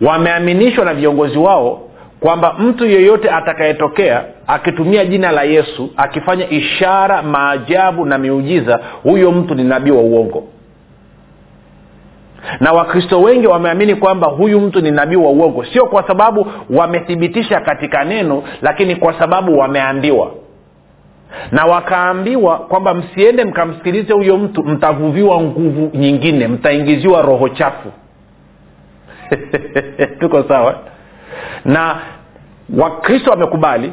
wameaminishwa 0.00 0.84
na 0.84 0.94
viongozi 0.94 1.38
wao 1.38 1.89
kwamba 2.20 2.52
mtu 2.58 2.86
yeyote 2.86 3.30
atakayetokea 3.30 4.24
akitumia 4.46 5.04
jina 5.04 5.30
la 5.32 5.42
yesu 5.42 5.90
akifanya 5.96 6.50
ishara 6.50 7.22
maajabu 7.22 8.04
na 8.06 8.18
miujiza 8.18 8.80
huyo 9.02 9.32
mtu 9.32 9.54
ni 9.54 9.64
nabii 9.64 9.90
wa 9.90 10.00
uongo. 10.02 10.44
Na 12.60 12.72
wakristo 12.72 13.22
wengi 13.22 13.46
wameamini 13.46 13.94
kwamba 13.94 14.26
huyu 14.28 14.60
mtu 14.60 14.80
ni 14.80 14.90
nabii 14.90 15.16
wa 15.16 15.30
uongo. 15.30 15.64
Sio 15.64 15.86
kwa 15.86 16.06
sababu 16.06 16.46
wamethibitisha 16.70 17.60
katika 17.60 18.04
neno 18.04 18.42
lakini 18.62 18.96
kwa 18.96 19.18
sababu 19.18 19.58
wameambiwa. 19.58 20.30
Na 21.52 21.64
wakaambiwa 21.64 22.58
kwamba 22.58 22.94
msiende 22.94 23.44
mkamsikilize 23.44 24.12
huyo 24.12 24.36
mtu 24.36 24.64
mtavuviwa 24.64 25.40
nguvu 25.40 25.90
nyingine 25.98 26.48
mtaingiziwa 26.48 27.22
roho 27.22 27.48
chafu. 27.48 27.92
Tuko 30.20 30.42
sawa 30.42 30.78
na 31.64 31.96
wakristo 32.78 33.30
wamekubali 33.30 33.92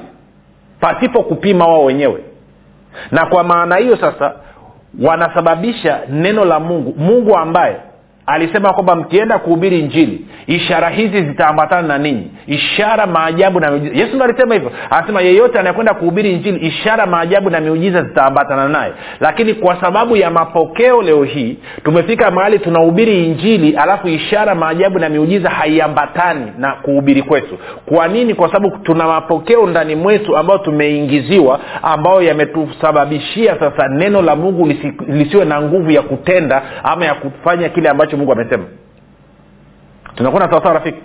pasipo 0.80 1.24
kupima 1.24 1.68
wao 1.68 1.84
wenyewe. 1.86 2.24
Na 3.12 3.26
kwa 3.26 3.44
maana 3.44 3.76
hiyo 3.76 3.98
sasa 3.98 4.34
wanasababisha 5.02 6.00
neno 6.10 6.46
la 6.46 6.60
mungu. 6.60 6.94
Mungu 6.98 7.38
ambaye 7.38 7.76
alisema 8.28 8.74
kwamba 8.74 8.96
mkienda 8.96 9.40
kuhubiri 9.40 9.82
njili 9.84 10.26
ishara 10.48 10.90
hizi 10.90 11.24
zitaambatana 11.24 11.88
na 11.88 11.98
ninyi. 11.98 12.32
Ishara 12.48 13.08
maajabu 13.08 13.60
na 13.60 13.72
miujiza. 13.72 13.96
Yesu 13.96 14.16
ndo 14.16 14.26
alisema 14.26 14.54
hivyo. 14.54 14.72
Anasema 14.90 15.22
yeyote 15.22 15.60
anayekwenda 15.60 15.94
kuhubiri 15.94 16.34
njili 16.36 16.68
ishara 16.68 17.06
maajabu 17.06 17.50
na 17.50 17.60
miujiza 17.60 18.04
zitaambatana 18.04 18.70
naye. 18.70 18.92
Lakini 19.20 19.54
kwa 19.54 19.82
sababu 19.82 20.16
ya 20.18 20.32
mapokeo 20.32 21.02
leo 21.02 21.24
hii 21.24 21.58
tumefika 21.84 22.32
mahali 22.32 22.60
tunahubiri 22.60 23.26
injili 23.26 23.76
alafu 23.78 24.08
ishara 24.08 24.56
maajabu 24.56 25.00
na 25.00 25.10
miujiza 25.10 25.50
haiambatani 25.50 26.52
na 26.58 26.72
kuhubiri 26.72 27.22
kwetu. 27.22 27.58
Kwa 27.86 28.08
nini? 28.08 28.34
Kwa 28.34 28.48
sababu 28.52 28.78
tuna 28.78 29.08
mapokeo 29.08 29.68
ndani 29.68 29.96
mwetu 29.96 30.38
ambayo 30.38 30.60
tumeingiziwa 30.60 31.60
ambayo 31.84 32.22
yametusababishia 32.22 33.56
sasa 33.60 33.88
neno 33.88 34.22
la 34.22 34.36
mungu 34.36 34.68
lisi, 34.68 34.94
lisiwe 35.08 35.46
na 35.46 35.62
nguvu 35.62 35.92
ya 35.92 36.02
kutenda 36.02 36.62
ama 36.84 37.06
ya 37.06 37.14
kufanya 37.14 37.70
kile 37.70 37.90
ambacho 37.90 38.17
mungu 38.18 38.32
amesema. 38.32 38.64
Tunakuwa 40.16 40.50
sawasawa 40.50 40.74
rafiki. 40.74 41.00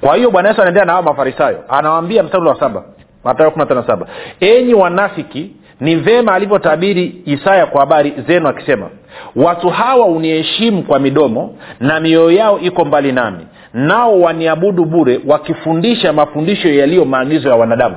Kwa 0.00 0.16
hiyo 0.16 0.30
bwana 0.30 0.48
yesu 0.48 0.60
anaendea 0.60 0.84
na 0.84 0.92
hawa 0.92 1.04
mafarisayo. 1.04 1.64
Anawambia 1.68 2.22
mstari 2.22 2.44
wa 2.44 2.60
saba 2.60 2.84
matayo 3.24 3.50
kumi 3.50 3.64
na 3.74 3.86
saba 3.86 4.06
enyi 4.40 4.74
wanafiki 4.74 5.52
ni 5.80 5.96
vema 5.96 6.34
alivyotabiri 6.34 7.22
isaya 7.24 7.66
kwa 7.66 7.80
habari 7.80 8.14
zenu 8.26 8.48
akisema 8.48 8.90
watu 9.36 9.68
hawa 9.68 10.06
uniheshimu 10.06 10.82
kwa 10.82 10.98
midomo 10.98 11.56
na 11.80 12.00
mioyo 12.00 12.30
yao 12.30 12.58
iko 12.58 12.84
mbali 12.84 13.12
nami 13.12 13.46
nao 13.74 14.20
waniabudu 14.20 14.84
bure 14.84 15.20
wakifundisha 15.26 16.12
mafundisho 16.12 16.68
yaliyo 16.68 17.04
maagizo 17.04 17.48
ya 17.48 17.56
wanadamu. 17.56 17.96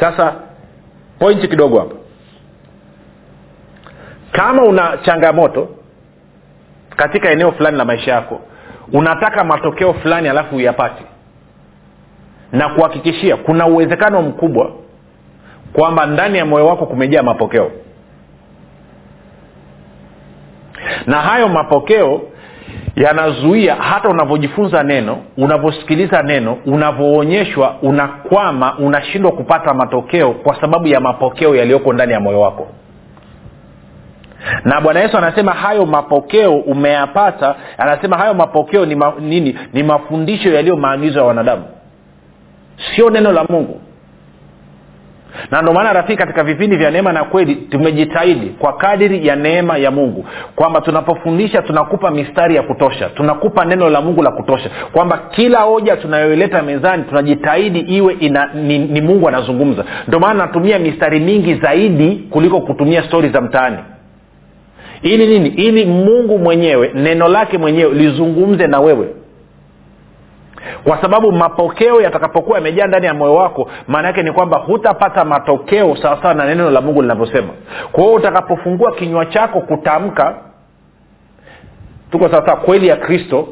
Sasa 0.00 0.34
pointi 1.18 1.48
kidogo 1.48 1.78
hapa. 1.78 1.94
Kama 4.32 4.62
una 4.62 4.98
changamoto 5.04 5.68
katika 6.96 7.30
eneo 7.30 7.52
fulani 7.52 7.76
la 7.76 7.84
maisha 7.84 8.12
yako 8.12 8.40
unataka 8.92 9.44
matokeo 9.44 9.94
fulani 9.94 10.28
alafu 10.28 10.56
uyapate. 10.56 11.02
Na 12.52 12.68
kuhakikishia 12.68 13.36
kuna 13.36 13.66
uwezekano 13.66 14.22
mkubwa 14.22 14.72
kwamba 15.72 16.06
ndani 16.06 16.38
ya 16.38 16.46
moyo 16.46 16.66
wako 16.66 16.86
kumejaa 16.86 17.22
mapokeo. 17.22 17.70
Na 21.06 21.20
hayo 21.20 21.48
mapokeo 21.48 22.20
yanazuia 22.96 23.74
hata 23.74 24.08
unavyojifunza 24.08 24.82
neno 24.82 25.18
unavyosikiliza 25.36 26.22
neno 26.22 26.58
unavyoonyeshwa 26.66 27.76
unakwama 27.82 28.78
unashindwa 28.78 29.32
kupata 29.32 29.74
matokeo 29.74 30.30
kwa 30.32 30.60
sababu 30.60 30.86
ya 30.86 31.00
mapokeo 31.00 31.56
yaliyoko 31.56 31.92
ndani 31.92 32.12
ya 32.12 32.20
moyo 32.20 32.40
wako 32.40 32.68
na 34.64 34.80
bwana 34.80 35.00
yesu 35.00 35.18
anasema 35.18 35.52
hayo 35.52 35.86
mapokeo 35.86 36.56
umeyapata 36.56 37.54
anasema 37.78 38.16
hayo 38.16 38.34
mapokeo 38.34 38.86
ni 38.86 38.94
ma, 38.94 39.12
nini? 39.20 39.58
Ni 39.72 39.82
mafundisho 39.82 40.52
yaliyo 40.54 40.76
maagizo 40.76 41.18
ya 41.18 41.24
wanadamu. 41.24 41.64
Sio 42.96 43.10
neno 43.10 43.32
la 43.32 43.44
mungu. 43.48 43.80
Na 45.50 45.62
ndio 45.62 45.74
maana 45.74 45.92
rafiki 45.92 46.16
katika 46.18 46.44
vipindi 46.44 46.76
vya 46.76 46.90
neema 46.90 47.12
na 47.12 47.24
kweli 47.24 47.54
tumejitahidi 47.54 48.46
kwa 48.46 48.72
kadiri 48.76 49.26
ya 49.26 49.36
neema 49.36 49.76
ya 49.78 49.90
mungu 49.90 50.26
kwamba 50.56 50.80
tunapofundisha 50.80 51.62
tunakupa 51.62 52.10
mistari 52.10 52.56
ya 52.56 52.62
kutosha 52.62 53.08
tunakupa 53.08 53.64
neno 53.64 53.88
la 53.90 54.00
mungu 54.00 54.22
la 54.22 54.30
kutosha 54.30 54.70
kwamba 54.92 55.18
kila 55.30 55.60
hoja 55.60 55.96
tunayoileta 55.96 56.62
mezani 56.62 57.02
tunajitahidi 57.02 57.80
iwe 57.80 58.12
ina, 58.12 58.50
ni, 58.54 58.78
ni 58.78 59.00
mungu 59.00 59.28
anazungumza. 59.28 59.84
Ndio 60.08 60.20
maana 60.20 60.46
natumia 60.46 60.78
mistari 60.78 61.20
mingi 61.20 61.54
zaidi 61.54 62.26
kuliko 62.30 62.60
kutumia 62.60 63.02
stori 63.02 63.28
za 63.28 63.40
mtaani 63.40 63.76
ili 65.04 65.26
nini? 65.26 65.48
Ili 65.48 65.84
mungu 65.86 66.38
mwenyewe 66.38 66.90
neno 66.94 67.28
lake 67.28 67.58
mwenyewe 67.58 67.94
lizungumze 67.94 68.66
na 68.66 68.80
wewe. 68.80 69.08
Kwa 70.84 71.02
sababu 71.02 71.32
mapokeo 71.32 72.00
yatakapokuwa 72.00 72.56
yamejaa 72.58 72.86
ndani 72.86 73.06
ya 73.06 73.14
moyo 73.14 73.34
wako 73.34 73.70
maana 73.88 74.08
yake 74.08 74.22
ni 74.22 74.32
kwamba 74.32 74.58
hutapata 74.58 75.24
matokeo 75.24 75.96
sawasawa 75.96 76.34
na 76.34 76.44
neno 76.46 76.70
la 76.70 76.80
mungu 76.80 77.02
linavyosema. 77.02 77.48
Kwa 77.92 78.04
hiyo 78.04 78.14
utakapofungua 78.16 78.92
kinywa 78.92 79.26
chako 79.26 79.60
kutamka 79.60 80.34
tuko 82.10 82.28
sawasawa 82.28 82.56
kweli 82.56 82.86
ya 82.88 82.96
kristo 82.96 83.48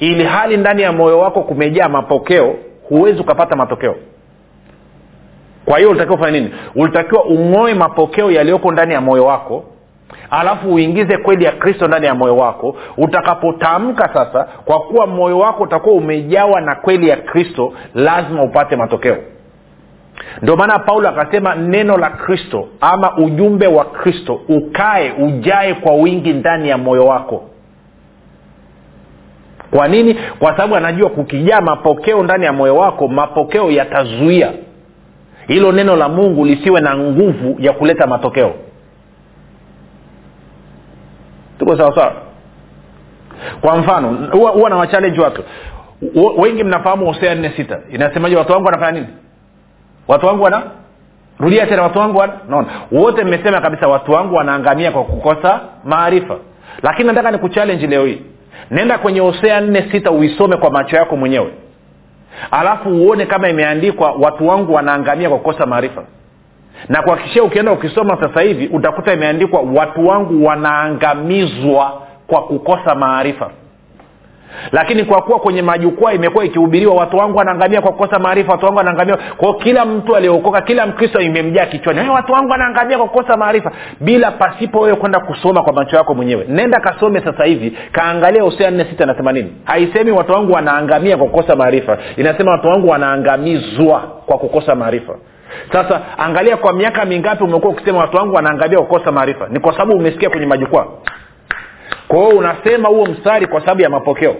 ili 0.00 0.24
hali 0.24 0.56
ndani 0.56 0.82
ya 0.82 0.92
moyo 0.92 1.18
wako 1.18 1.42
kumejaa 1.42 1.88
mapokeo 1.88 2.54
huwezi 2.88 3.20
ukapata 3.20 3.56
matokeo. 3.56 3.94
Kwa 5.64 5.78
hiyo 5.78 5.90
ulitakiwa 5.90 6.18
ufanya 6.18 6.40
nini? 6.40 6.54
Ulitakiwa 6.74 7.24
ung'oe 7.24 7.74
mapokeo 7.74 8.30
yaliyoko 8.30 8.72
ndani 8.72 8.94
ya 8.94 9.00
moyo 9.00 9.24
wako 9.24 9.64
alafu 10.30 10.74
uingize 10.74 11.16
kweli 11.16 11.44
ya 11.44 11.52
kristo 11.52 11.86
ndani 11.88 12.06
ya 12.06 12.14
moyo 12.14 12.36
wako. 12.36 12.76
Utakapotamka 12.96 14.08
sasa 14.14 14.44
kwa 14.64 14.80
kuwa 14.80 15.06
moyo 15.06 15.38
wako 15.38 15.62
utakuwa 15.62 15.94
umejawa 15.94 16.60
na 16.60 16.74
kweli 16.74 17.08
ya 17.08 17.16
kristo 17.16 17.72
lazima 17.94 18.42
upate 18.42 18.76
matokeo. 18.76 19.16
Ndio 20.42 20.56
maana 20.56 20.78
paulo 20.78 21.08
akasema 21.08 21.54
neno 21.54 21.96
la 21.96 22.10
kristo 22.10 22.68
ama 22.80 23.16
ujumbe 23.16 23.66
wa 23.66 23.84
kristo 23.84 24.40
ukae 24.48 25.12
ujae 25.12 25.74
kwa 25.74 25.94
wingi 25.94 26.32
ndani 26.32 26.68
ya 26.68 26.78
moyo 26.78 27.06
wako. 27.06 27.44
Kwa 29.70 29.88
nini? 29.88 30.14
Kwa 30.38 30.50
sababu 30.50 30.76
anajua 30.76 31.10
kukijaa 31.10 31.60
mapokeo 31.60 32.22
ndani 32.22 32.44
ya 32.44 32.52
moyo 32.52 32.76
wako 32.76 33.08
mapokeo 33.08 33.70
yatazuia. 33.70 34.52
Hilo 35.46 35.72
neno 35.72 35.96
la 35.96 36.08
mungu 36.08 36.44
lisiwe 36.44 36.80
na 36.80 36.96
nguvu 36.96 37.56
ya 37.58 37.72
kuleta 37.72 38.06
matokeo 38.06 38.52
tuko 41.66 41.76
sawasawa 41.78 42.12
kwa 43.60 43.76
mfano 43.76 44.28
huwa, 44.32 44.50
huwa 44.50 44.70
na 44.70 44.76
wachallenge 44.76 45.20
watu. 45.20 45.42
Wengi 46.38 46.64
mnafahamu 46.64 47.06
hosea 47.06 47.34
nne 47.34 47.52
sita. 47.56 47.78
Inasemaje 47.92 48.36
watu 48.36 48.52
wangu 48.52 48.66
wanafanya 48.66 48.92
nini? 49.00 49.06
Watu 50.08 50.26
wangu 50.26 50.42
wana 50.42 50.62
rudia 51.38 51.66
tena 51.66 51.82
watu 51.82 51.98
wangu 51.98 52.18
wana 52.18 52.32
naona 52.48 52.68
wote 52.92 53.24
mmesema 53.24 53.60
kabisa 53.60 53.88
watu 53.88 54.12
wangu 54.12 54.34
wanaangamia 54.34 54.90
kwa 54.92 55.04
kukosa 55.04 55.60
maarifa. 55.84 56.36
Lakini 56.82 57.06
nataka 57.08 57.30
ni 57.30 57.38
kuchallenge 57.38 57.86
leo 57.86 58.06
hii. 58.06 58.22
Nenda 58.70 58.98
kwenye 58.98 59.20
hosea 59.20 59.60
nne 59.60 59.88
sita 59.92 60.10
uisome 60.10 60.56
kwa 60.56 60.70
macho 60.70 60.96
yako 60.96 61.16
mwenyewe. 61.16 61.52
Alafu 62.50 62.88
uone 62.88 63.26
kama 63.26 63.48
imeandikwa 63.48 64.12
watu 64.12 64.48
wangu 64.48 64.74
wanaangamia 64.74 65.28
kwa 65.28 65.38
kukosa 65.38 65.66
maarifa 65.66 66.02
na 66.88 67.02
kuhakikishia 67.02 67.42
ukienda 67.42 67.72
ukisoma 67.72 68.18
sasa 68.20 68.40
hivi 68.40 68.66
utakuta 68.72 69.12
imeandikwa 69.12 69.60
watu 69.74 70.06
wangu 70.06 70.44
wanaangamizwa 70.46 72.02
kwa 72.26 72.42
kukosa 72.42 72.94
maarifa. 72.94 73.50
Lakini 74.72 75.04
kwa 75.04 75.22
kuwa 75.22 75.38
kwenye 75.40 75.62
majukwaa 75.62 76.12
imekuwa 76.12 76.44
ikihubiriwa 76.44 76.94
watu 76.94 77.16
wangu 77.16 77.38
wanaangamia 77.38 77.80
kwa 77.80 77.92
kukosa 77.92 78.18
maarifa 78.18 78.52
watu 78.52 78.64
wangu 78.64 78.78
wanaangamia. 78.78 79.16
Kwao 79.36 79.54
kila 79.54 79.84
mtu 79.84 80.16
aliyeokoka 80.16 80.60
kila 80.60 80.86
mkristo 80.86 81.20
imemjaa 81.20 81.66
kichwani. 81.66 82.00
Hey, 82.00 82.08
watu 82.10 82.32
wangu 82.32 82.50
wanaangamia 82.50 82.98
kwa 82.98 83.08
kukosa 83.08 83.36
maarifa. 83.36 83.72
Bila 84.00 84.30
pasipo 84.30 84.80
wewe 84.80 84.96
kwenda 84.96 85.20
kusoma 85.20 85.62
kwa 85.62 85.72
macho 85.72 85.96
yako 85.96 86.14
mwenyewe. 86.14 86.44
Nenda 86.48 86.80
kasome 86.80 87.20
sasa 87.20 87.44
hivi 87.44 87.78
kaangalia 87.92 88.42
hosea 88.42 88.70
nne 88.70 88.84
sita 88.84 89.06
na 89.06 89.14
themanini 89.14 89.52
haisemi 89.64 90.10
watu 90.10 90.32
wangu 90.32 90.52
wanaangamia 90.52 91.16
kwa 91.16 91.26
kukosa 91.26 91.56
maarifa. 91.56 91.98
Inasema 92.16 92.50
watu 92.52 92.68
wangu 92.68 92.88
wanaangamizwa 92.88 94.00
kwa 94.26 94.38
kukosa 94.38 94.74
maarifa 94.74 95.14
sasa 95.72 96.02
angalia 96.18 96.56
kwa 96.56 96.72
miaka 96.72 97.04
mingapi 97.04 97.44
umekuwa 97.44 97.72
ukisema 97.72 97.98
watu 97.98 98.16
wangu 98.16 98.34
wanaangalia 98.34 98.78
kukosa 98.78 99.12
maarifa? 99.12 99.48
Ni 99.48 99.60
kwa 99.60 99.72
sababu 99.72 99.92
umesikia 99.92 100.30
kwenye 100.30 100.46
majukwaa. 100.46 100.86
Kwa 102.08 102.18
hiyo 102.18 102.38
unasema 102.38 102.88
huo 102.88 103.06
mstari 103.06 103.46
kwa 103.46 103.60
sababu 103.60 103.82
ya 103.82 103.90
mapokeo. 103.90 104.36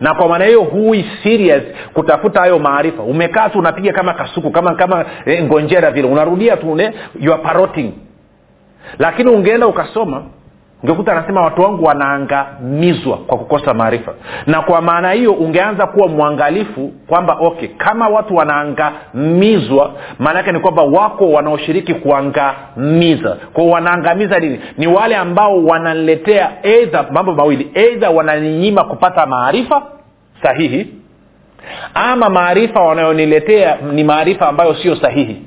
Na 0.00 0.14
kwa 0.14 0.28
maana 0.28 0.44
hiyo 0.44 0.60
hui 0.62 1.04
serious 1.22 1.62
kutafuta 1.94 2.40
hayo 2.40 2.58
maarifa? 2.58 3.02
Umekaa 3.02 3.48
tu 3.48 3.58
unapiga 3.58 3.92
kama 3.92 4.14
kasuku 4.14 4.50
kama 4.50 4.74
kama 4.74 5.04
eh, 5.26 5.44
ngonjera 5.44 5.90
vile. 5.90 6.08
Unarudia 6.08 6.56
tu 6.56 6.74
ne 6.74 6.92
you 7.20 7.32
are 7.34 7.42
parroting. 7.42 7.92
Lakini 8.98 9.30
ungeenda 9.30 9.66
ukasoma 9.66 10.22
ungekuta 10.82 11.12
anasema 11.12 11.40
watu 11.42 11.62
wangu 11.62 11.84
wanaangamizwa 11.84 13.16
kwa 13.16 13.38
kukosa 13.38 13.74
maarifa. 13.74 14.14
Na 14.46 14.62
kwa 14.62 14.80
maana 14.82 15.12
hiyo 15.12 15.32
ungeanza 15.32 15.86
kuwa 15.86 16.08
mwangalifu 16.08 16.92
kwamba 17.06 17.36
okay 17.40 17.68
kama 17.68 18.08
watu 18.08 18.34
wanaangamizwa 18.36 19.92
maana 20.18 20.38
yake 20.38 20.52
ni 20.52 20.60
kwamba 20.60 20.82
wako 20.82 21.30
wanaoshiriki 21.30 21.94
kuangamiza. 21.94 23.36
Kwao 23.52 23.68
wanaangamiza 23.68 24.38
nini? 24.38 24.60
Ni 24.78 24.86
wale 24.86 25.16
ambao 25.16 25.64
wananiletea 25.64 26.50
eidha 26.62 27.06
mambo 27.12 27.32
mawili. 27.34 27.70
Eidha 27.74 28.10
wananinyima 28.10 28.84
kupata 28.84 29.26
maarifa 29.26 29.82
sahihi 30.42 30.94
ama 31.94 32.30
maarifa 32.30 32.80
wanayoniletea 32.80 33.76
ni 33.92 34.04
maarifa 34.04 34.48
ambayo 34.48 34.74
sio 34.74 34.96
sahihi. 34.96 35.42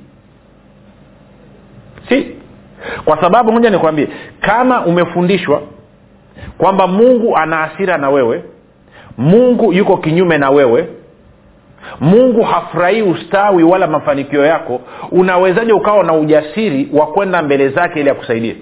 Si 2.10 2.36
kwa 3.06 3.22
sababu 3.22 3.52
moja 3.52 3.70
nikwambie 3.70 4.08
kama 4.42 4.86
umefundishwa 4.86 5.62
kwamba 6.58 6.88
mungu 6.88 7.38
ana 7.38 7.56
hasira 7.56 7.98
na 7.98 8.10
wewe 8.10 8.44
mungu 9.18 9.74
yuko 9.74 9.98
kinyume 9.98 10.38
na 10.38 10.50
wewe 10.50 10.88
mungu 12.00 12.42
hafurahii 12.44 13.02
ustawi 13.02 13.64
wala 13.64 13.88
mafanikio 13.88 14.46
yako 14.46 14.82
unawezaje 15.12 15.74
ukawa 15.74 16.04
na 16.04 16.14
ujasiri 16.14 16.90
wa 16.94 17.08
kwenda 17.08 17.42
mbele 17.42 17.70
zake 17.70 18.00
ili 18.00 18.10
akusaidie? 18.10 18.56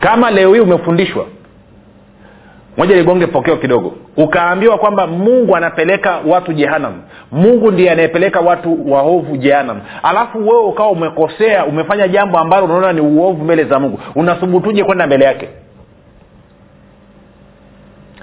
Kama 0.00 0.30
leo 0.30 0.54
hii 0.54 0.60
umefundishwa 0.60 1.26
moja 2.76 2.96
ligonge 2.96 3.26
pokeo 3.26 3.56
kidogo. 3.56 3.94
Ukaambiwa 4.16 4.78
kwamba 4.78 5.06
mungu 5.06 5.56
anapeleka 5.56 6.18
watu 6.26 6.52
jehanam 6.52 6.92
mungu 7.32 7.70
ndiye 7.70 7.90
anayepeleka 7.90 8.40
watu 8.40 8.92
waovu 8.92 9.36
jehanam 9.36 9.80
alafu 10.02 10.48
wewe 10.48 10.62
ukawa 10.64 10.90
umekosea 10.90 11.66
umefanya 11.66 12.08
jambo 12.08 12.38
ambalo 12.38 12.64
unaona 12.64 12.92
ni 12.92 13.00
uovu 13.00 13.44
mbele 13.44 13.64
za 13.64 13.78
mungu. 13.80 14.00
Unathubutuje 14.14 14.84
kwenda 14.84 15.06
mbele 15.06 15.24
yake? 15.24 15.48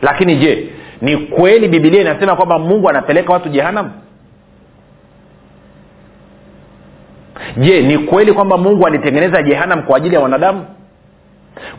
Lakini 0.02 0.36
je 0.36 0.70
ni 1.02 1.18
kweli 1.18 1.68
bibilia 1.68 2.02
inasema 2.02 2.36
kwamba 2.36 2.60
mungu 2.60 2.90
anapeleka 2.90 3.34
watu 3.34 3.50
jehanam 3.50 3.92
je 7.58 7.82
ni 7.82 7.98
kweli 7.98 8.34
kwamba 8.34 8.58
mungu 8.58 8.88
alitengeneza 8.88 9.42
jehanam 9.44 9.84
kwa 9.84 9.98
ajili 9.98 10.16
ya 10.16 10.22
wanadamu 10.22 10.66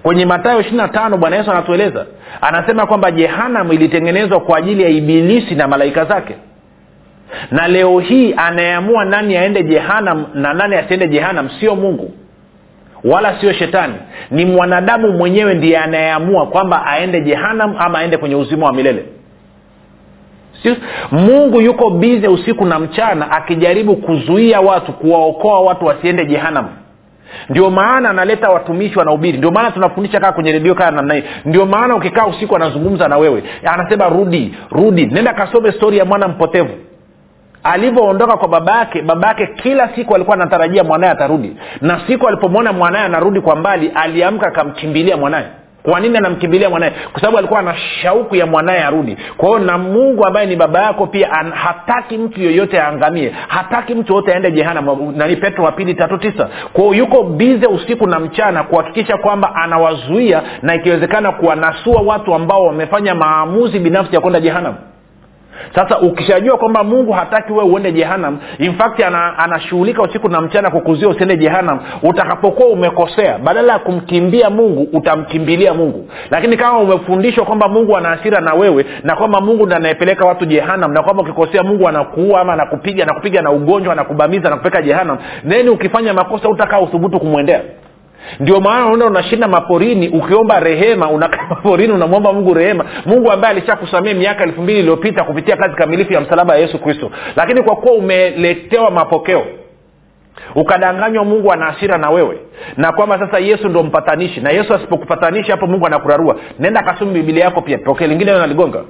kwenye 0.02 0.26
matayo 0.26 0.60
ishiri 0.60 0.76
na 0.76 1.16
bwana 1.16 1.36
yesu 1.36 1.50
anatueleza. 1.50 2.06
Anasema 2.40 2.86
kwamba 2.86 3.10
jehanam 3.10 3.72
ilitengenezwa 3.72 4.40
kwa 4.40 4.58
ajili 4.58 4.82
ya 4.82 4.88
ibilisi 4.88 5.54
na 5.54 5.68
malaika 5.68 6.04
zake. 6.04 6.34
Na 7.50 7.68
leo 7.68 7.98
hii 7.98 8.34
anayeamua 8.36 9.04
nani 9.04 9.36
aende 9.36 9.62
jehanam 9.62 10.26
na 10.34 10.54
nani 10.54 10.76
asiende 10.76 11.08
jehanam 11.08 11.50
sio 11.60 11.76
mungu 11.76 12.12
wala 13.04 13.40
sio 13.40 13.52
shetani. 13.52 13.94
Ni 14.30 14.44
mwanadamu 14.44 15.12
mwenyewe 15.12 15.54
ndiye 15.54 15.78
anayeamua 15.78 16.46
kwamba 16.46 16.86
aende 16.86 17.20
jehanam 17.20 17.74
ama 17.78 17.98
aende 17.98 18.16
kwenye 18.16 18.34
uzima 18.34 18.66
wa 18.66 18.72
milele. 18.72 19.04
Mungu 21.10 21.60
yuko 21.60 21.90
bize 21.90 22.28
usiku 22.28 22.64
na 22.64 22.78
mchana 22.78 23.30
akijaribu 23.30 23.96
kuzuia 23.96 24.60
watu 24.60 24.92
kuwaokoa 24.92 25.60
watu 25.60 25.86
wasiende 25.86 26.26
jehanam 26.26 26.68
ndio 27.48 27.70
maana 27.70 28.10
analeta 28.10 28.50
watumishi 28.50 28.98
wanahubiri 28.98 29.38
ndio 29.38 29.50
maana 29.50 29.70
tunafundisha 29.70 30.20
kaa 30.20 30.32
kwenye 30.32 30.52
redio 30.52 30.74
kaa 30.74 30.90
namna 30.90 31.14
hii. 31.14 31.22
Ndio 31.44 31.66
maana 31.66 31.96
ukikaa 31.96 32.26
usiku 32.26 32.56
anazungumza 32.56 33.08
na 33.08 33.16
wewe. 33.16 33.42
Anasema 33.64 34.08
rudi 34.08 34.54
rudi. 34.70 35.06
Nenda 35.06 35.32
kasome 35.34 35.72
stori 35.72 35.98
ya 35.98 36.04
mwana 36.04 36.28
mpotevu. 36.28 36.70
Alivyoondoka 37.62 38.36
kwa 38.36 38.48
baba 38.48 38.78
yake 38.78 39.02
baba 39.02 39.28
yake 39.28 39.46
kila 39.46 39.88
siku 39.94 40.14
alikuwa 40.14 40.36
anatarajia 40.36 40.84
mwanaye 40.84 41.12
atarudi. 41.12 41.56
Na 41.80 42.00
siku 42.06 42.28
alipomwona 42.28 42.72
mwanaye 42.72 43.04
anarudi 43.04 43.40
kwa 43.40 43.56
mbali 43.56 43.92
aliamka 43.94 44.46
akamkimbilia 44.46 45.16
mwanaye 45.16 45.46
kwa 45.90 46.00
nini 46.00 46.16
anamkimbilia 46.18 46.70
mwanaye 46.70 46.92
kwa 47.12 47.20
sababu 47.20 47.38
alikuwa 47.38 47.60
ana 47.60 47.74
shauku 47.74 48.36
ya 48.36 48.46
mwanaye 48.46 48.82
arudi. 48.84 49.16
Kwa 49.36 49.48
hiyo 49.48 49.58
na 49.60 49.78
mungu 49.78 50.26
ambaye 50.26 50.46
ni 50.46 50.56
baba 50.56 50.82
yako 50.82 51.06
pia 51.06 51.32
an, 51.32 51.52
hataki 51.52 52.18
mtu 52.18 52.40
yoyote 52.42 52.80
aangamie. 52.80 53.34
Hataki 53.48 53.94
mtu 53.94 54.12
yoyote 54.12 54.32
aende 54.32 54.50
jehanam 54.50 55.12
nani 55.16 55.36
petro 55.36 55.64
wa 55.64 55.72
pili 55.72 55.94
tatu 55.94 56.18
tisa. 56.18 56.48
Kwao 56.72 56.94
yuko 56.94 57.22
bize 57.22 57.66
usiku 57.66 58.06
na 58.06 58.18
mchana 58.20 58.62
kuhakikisha 58.62 59.16
kwamba 59.16 59.54
anawazuia 59.54 60.42
na 60.62 60.74
ikiwezekana 60.74 61.32
kuwanasua 61.32 62.02
watu 62.02 62.34
ambao 62.34 62.66
wamefanya 62.66 63.14
maamuzi 63.14 63.78
binafsi 63.78 64.14
ya 64.14 64.20
kwenda 64.20 64.40
jehanam 64.40 64.74
sasa 65.74 65.98
ukishajua 65.98 66.56
kwamba 66.56 66.84
mungu 66.84 67.12
hataki 67.12 67.52
wewe 67.52 67.64
uende 67.70 67.92
jehanam 67.92 68.38
infact 68.58 69.00
anashughulika 69.38 69.98
ana 70.02 70.08
usiku 70.10 70.28
na 70.28 70.40
mchana 70.40 70.70
kukuzia 70.70 71.08
usiende 71.08 71.36
jehanam 71.36 71.80
utakapokuwa 72.02 72.68
umekosea 72.68 73.38
badala 73.38 73.72
ya 73.72 73.78
kumkimbia 73.78 74.50
mungu 74.50 74.88
utamkimbilia 74.92 75.74
mungu. 75.74 76.08
Lakini 76.30 76.56
kama 76.56 76.78
umefundishwa 76.78 77.44
kwamba 77.44 77.68
mungu 77.68 77.96
ana 77.96 78.08
hasira 78.08 78.40
na 78.40 78.54
wewe 78.54 78.86
na 79.02 79.16
kwamba 79.16 79.40
mungu 79.40 79.66
ndi 79.66 79.74
anayepeleka 79.74 80.24
watu 80.24 80.44
jehanam 80.44 80.92
na 80.92 81.02
kwamba 81.02 81.22
ukikosea 81.22 81.62
mungu 81.62 81.88
anakuua 81.88 82.40
ama 82.40 82.52
anakupiga 82.52 83.04
anakupiga 83.04 83.42
na 83.42 83.50
ugonjwa 83.50 83.92
anakubamiza 83.92 84.50
nakupeleka 84.50 84.82
jehanam 84.82 85.18
neni 85.44 85.68
ukifanya 85.68 86.14
makosa 86.14 86.48
utakaa 86.48 86.80
uthubutu 86.80 87.20
kumwendea 87.20 87.60
ndio 88.40 88.60
maana 88.60 88.84
unaenda 88.86 89.06
unashinda 89.06 89.48
maporini 89.48 90.08
ukiomba 90.08 90.60
rehema 90.60 91.10
unakaa 91.10 91.46
maporini 91.50 91.92
unamwomba 91.92 92.32
mungu 92.32 92.54
rehema. 92.54 92.84
Mungu 93.06 93.32
ambaye 93.32 93.56
alishakusamia 93.56 94.14
miaka 94.14 94.44
elfu 94.44 94.62
mbili 94.62 94.78
iliyopita 94.78 95.24
kupitia 95.24 95.56
kazi 95.56 95.74
kamilifu 95.74 96.12
ya 96.12 96.20
msalaba 96.20 96.54
ya 96.54 96.60
yesu 96.60 96.78
kristo. 96.78 97.10
Lakini 97.36 97.62
kwa 97.62 97.76
kuwa 97.76 97.94
umeletewa 97.94 98.90
mapokeo 98.90 99.46
ukadanganywa 100.54 101.24
mungu 101.24 101.52
ana 101.52 101.66
asira 101.66 101.98
na 101.98 102.10
wewe. 102.10 102.38
Na 102.76 102.92
kwamba 102.92 103.18
sasa 103.18 103.38
yesu 103.38 103.68
ndo 103.68 103.82
mpatanishi. 103.82 104.40
Na 104.40 104.50
yesu 104.50 104.74
asipokupatanisha 104.74 105.52
hapo 105.52 105.66
mungu 105.66 105.86
anakurarua. 105.86 106.36
Nenda 106.58 106.82
kasumi 106.82 107.12
bibilia 107.12 107.44
yako 107.44 107.60
pia 107.60 107.78
pokee 107.78 108.06
lingine 108.06 108.32
naligonga 108.32 108.84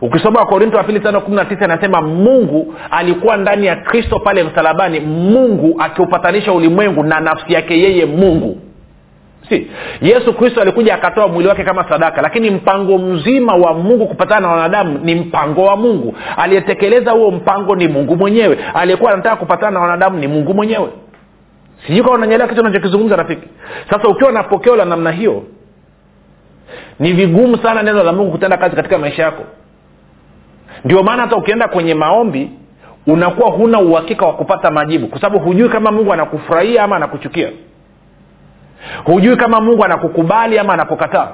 ukisoma 0.00 0.40
wakorinto 0.40 0.76
wa 0.76 0.84
pili 0.84 1.00
tano 1.00 1.20
kumi 1.20 1.36
na 1.36 1.44
tisa 1.44 1.64
inasema 1.64 2.02
mungu 2.02 2.74
alikuwa 2.90 3.36
ndani 3.36 3.66
ya 3.66 3.76
kristo 3.76 4.18
pale 4.18 4.42
msalabani 4.44 5.00
mungu 5.00 5.76
akiupatanisha 5.78 6.52
ulimwengu 6.52 7.02
na 7.02 7.20
nafsi 7.20 7.52
yake 7.52 7.78
yeye 7.80 8.06
mungu. 8.06 8.58
Si 9.48 9.70
yesu 10.00 10.32
kristo 10.34 10.60
alikuja 10.60 10.94
akatoa 10.94 11.28
mwili 11.28 11.48
wake 11.48 11.64
kama 11.64 11.88
sadaka 11.88 12.22
lakini 12.22 12.50
mpango 12.50 12.98
mzima 12.98 13.54
wa 13.54 13.74
mungu 13.74 14.06
kupatana 14.06 14.40
na 14.40 14.48
wanadamu 14.48 14.98
ni 14.98 15.14
mpango 15.14 15.64
wa 15.64 15.76
mungu. 15.76 16.14
Aliyetekeleza 16.36 17.10
huo 17.10 17.30
mpango 17.30 17.76
ni 17.76 17.88
mungu 17.88 18.16
mwenyewe. 18.16 18.58
Aliyekuwa 18.74 19.12
anataka 19.12 19.36
kupatana 19.36 19.70
na 19.70 19.80
wanadamu 19.80 20.18
ni 20.18 20.26
mungu 20.28 20.54
mwenyewe. 20.54 20.88
Sijui 21.86 22.02
kama 22.02 22.14
unanyelewa 22.14 22.48
kitu 22.48 22.60
unachokizungumza 22.60 23.16
rafiki. 23.16 23.48
Sasa 23.90 24.08
ukiwa 24.08 24.32
na 24.32 24.42
pokeo 24.42 24.76
la 24.76 24.84
namna 24.84 25.10
hiyo 25.10 25.42
ni 26.98 27.12
vigumu 27.12 27.56
sana 27.58 27.82
neno 27.82 28.02
la 28.02 28.12
mungu 28.12 28.30
kutenda 28.30 28.56
kazi 28.56 28.76
katika 28.76 28.98
maisha 28.98 29.22
yako 29.22 29.44
ndio 30.84 31.02
maana 31.02 31.22
hata 31.22 31.36
ukienda 31.36 31.68
kwenye 31.68 31.94
maombi 31.94 32.50
unakuwa 33.06 33.50
huna 33.50 33.80
uhakika 33.80 34.26
wa 34.26 34.32
kupata 34.32 34.70
majibu 34.70 35.06
kwa 35.06 35.20
sababu 35.20 35.44
hujui 35.44 35.68
kama 35.68 35.92
mungu 35.92 36.12
anakufurahia 36.12 36.82
ama 36.84 36.96
anakuchukia. 36.96 37.48
Hujui 39.04 39.36
kama 39.36 39.60
mungu 39.60 39.84
anakukubali 39.84 40.58
ama 40.58 40.72
anakukataa 40.74 41.28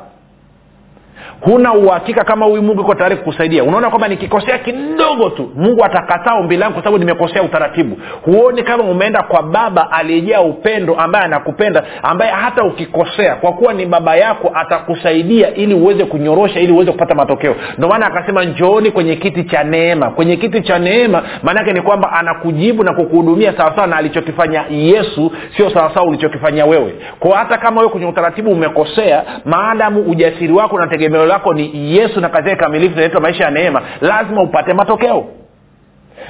huna 1.41 1.73
uhakika 1.75 2.25
kama 2.25 2.47
huyu 2.47 2.63
mungu 2.63 2.81
iko 2.81 2.95
tayari 2.95 3.17
kukusaidia. 3.17 3.65
Unaona 3.65 3.91
kwamba 3.91 4.09
nikikosea 4.09 4.59
kidogo 4.59 5.31
tu 5.31 5.51
mungu 5.57 5.85
atakataa 5.85 6.35
ombi 6.35 6.57
langu 6.57 6.73
kwa 6.75 6.83
sababu 6.83 6.99
nimekosea 6.99 7.43
utaratibu. 7.43 7.97
Huoni 8.23 8.63
kama 8.63 8.85
umeenda 8.85 9.23
kwa 9.23 9.43
baba 9.43 9.91
aliyejaa 9.93 10.41
upendo 10.41 10.95
ambaye 10.95 11.25
anakupenda 11.25 11.85
ambaye 12.03 12.31
hata 12.33 12.65
ukikosea 12.65 13.35
kwa 13.37 13.53
kuwa 13.53 13.73
ni 13.73 13.87
baba 13.87 14.17
yako 14.17 14.51
atakusaidia 14.55 15.55
ili 15.55 15.75
uweze 15.75 16.05
kunyorosha 16.05 16.61
ili 16.61 16.73
uweze 16.73 16.93
kupata 16.93 17.15
matokeo. 17.15 17.55
Ndio 17.79 17.89
maana 17.89 18.07
akasema 18.07 18.45
njooni 18.45 18.91
kwenye 18.91 19.17
kiti 19.17 19.45
cha 19.45 19.65
neema. 19.65 20.11
Kwenye 20.11 20.37
kiti 20.37 20.61
cha 20.61 20.79
neema 20.79 21.23
maanaake 21.43 21.73
ni 21.73 21.81
kwamba 21.83 22.13
anakujibu 22.13 22.85
na 22.85 22.95
kukuhudumia 22.95 23.53
sawasawa 23.57 23.87
na 23.87 23.97
alichokifanya 23.97 24.65
yesu 24.71 25.33
sio 25.57 25.71
sawasawa 25.71 26.07
ulichokifanya 26.07 26.67
wewe. 26.67 26.95
Kwa 27.21 27.39
hata 27.39 27.59
kama 27.59 27.81
wewe 27.81 27.93
kwenye 27.93 28.07
utaratibu 28.07 28.51
umekosea 28.51 29.25
maadamu 29.45 30.01
ujasiri 30.03 30.53
wako 30.53 30.79
na 30.79 30.87
tegemeo 31.25 31.27
lako 31.27 31.55
ni 31.55 31.97
yesu 31.97 32.21
na 32.21 32.29
kazi 32.29 32.49
yake 32.49 32.61
kamilifu 32.63 32.95
inaitwa 32.95 33.21
maisha 33.21 33.45
ya 33.45 33.51
neema. 33.51 33.83
Lazima 34.01 34.43
upate 34.43 34.75
matokeo. 34.75 35.25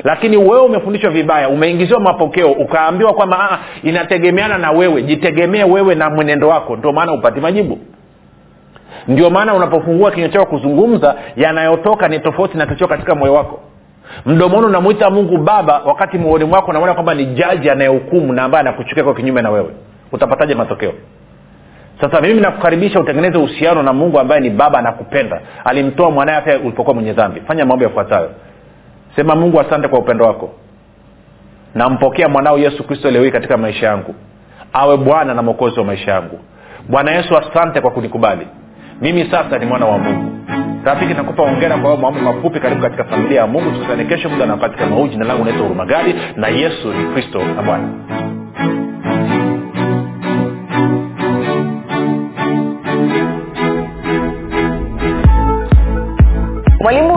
Lakini 0.04 0.36
wewe 0.36 0.60
umefundishwa 0.60 1.10
vibaya 1.10 1.48
umeingiziwa 1.48 2.00
mapokeo 2.00 2.52
ukaambiwa 2.52 3.12
kwamba 3.14 3.58
inategemeana 3.82 4.58
na 4.58 4.70
wewe. 4.70 5.02
Jitegemee 5.02 5.64
wewe 5.64 5.94
na 5.94 6.10
mwenendo 6.10 6.48
wako. 6.48 6.76
Ndio 6.76 6.92
maana 6.92 7.12
upati 7.12 7.40
majibu. 7.40 7.78
Ndio 9.08 9.30
maana 9.30 9.54
unapofungua 9.54 10.10
kinywa 10.10 10.28
chako 10.28 10.46
kuzungumza 10.46 11.14
yanayotoka 11.36 12.08
ni 12.08 12.20
tofauti 12.20 12.58
na 12.58 12.66
kichio 12.66 12.88
katika 12.88 13.14
moyo 13.14 13.34
wako. 13.34 13.60
Mdomoni 14.26 14.66
unamwita 14.66 15.10
mungu 15.10 15.36
baba 15.38 15.82
wakati 15.84 16.18
moyoni 16.18 16.44
mwako 16.44 16.70
unaona 16.70 16.94
kwamba 16.94 17.14
ni 17.14 17.26
jaji 17.26 17.70
anayehukumu 17.70 18.32
na 18.32 18.42
ambaye 18.44 18.60
anakuchukia 18.60 19.04
kwa 19.04 19.14
kinyume 19.14 19.42
na 19.42 19.50
wewe. 19.50 19.70
Utapataje 20.12 20.54
matokeo 20.54 20.92
sasa 22.00 22.20
mimi 22.20 22.40
nakukaribisha 22.40 23.00
utengeneze 23.00 23.38
uhusiano 23.38 23.82
na 23.82 23.92
mungu 23.92 24.18
ambaye 24.20 24.40
ni 24.40 24.50
baba 24.50 24.78
anakupenda 24.78 25.40
alimtoa 25.64 26.10
mwanaye 26.10 26.40
hata 26.40 26.58
ulipokuwa 26.58 26.94
mwenye 26.94 27.12
dhambi. 27.12 27.40
Fanya 27.40 27.64
mambo 27.66 27.84
yafuatayo. 27.84 28.30
Sema 29.16 29.34
mungu 29.34 29.60
asante 29.60 29.88
kwa 29.88 29.98
upendo 29.98 30.24
wako. 30.24 30.50
Nampokea 31.74 32.28
mwanao 32.28 32.58
yesu 32.58 32.84
kristo 32.86 33.10
leo 33.10 33.24
hii 33.24 33.30
katika 33.30 33.56
maisha 33.56 33.86
yangu. 33.86 34.14
Awe 34.72 34.96
bwana 34.96 35.34
na 35.34 35.42
mwokozi 35.42 35.78
wa 35.78 35.84
maisha 35.84 36.10
yangu. 36.12 36.38
Bwana 36.88 37.10
yesu 37.12 37.36
asante 37.36 37.80
kwa 37.80 37.90
kunikubali. 37.90 38.46
Mimi 39.00 39.28
sasa 39.30 39.58
ni 39.58 39.66
mwana 39.66 39.86
wa 39.86 39.98
mungu. 39.98 40.32
Rafiki 40.84 41.14
nakupa 41.14 41.42
ongera 41.42 41.76
kwa 41.76 41.96
mambo 41.96 42.20
mafupi 42.20 42.60
karibu 42.60 42.82
katika 42.82 43.04
familia 43.04 43.40
ya 43.40 43.46
mungu. 43.46 43.70
Tukutane 43.70 44.04
kesho 44.04 44.28
muda 44.28 44.46
na 44.46 44.52
wakati 44.52 44.84
jina 45.10 45.24
langu 45.24 45.44
naitwa 45.44 45.62
hurumagadi 45.62 46.14
na 46.36 46.48
yesu 46.48 46.92
ni 46.92 47.04
kristo 47.14 47.42
na 47.56 47.62
bwana 47.62 47.88
mwalimu 56.84 57.16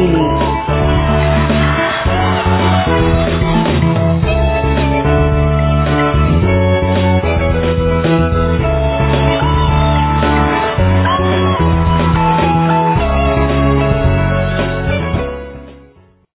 meaning. 0.01 0.70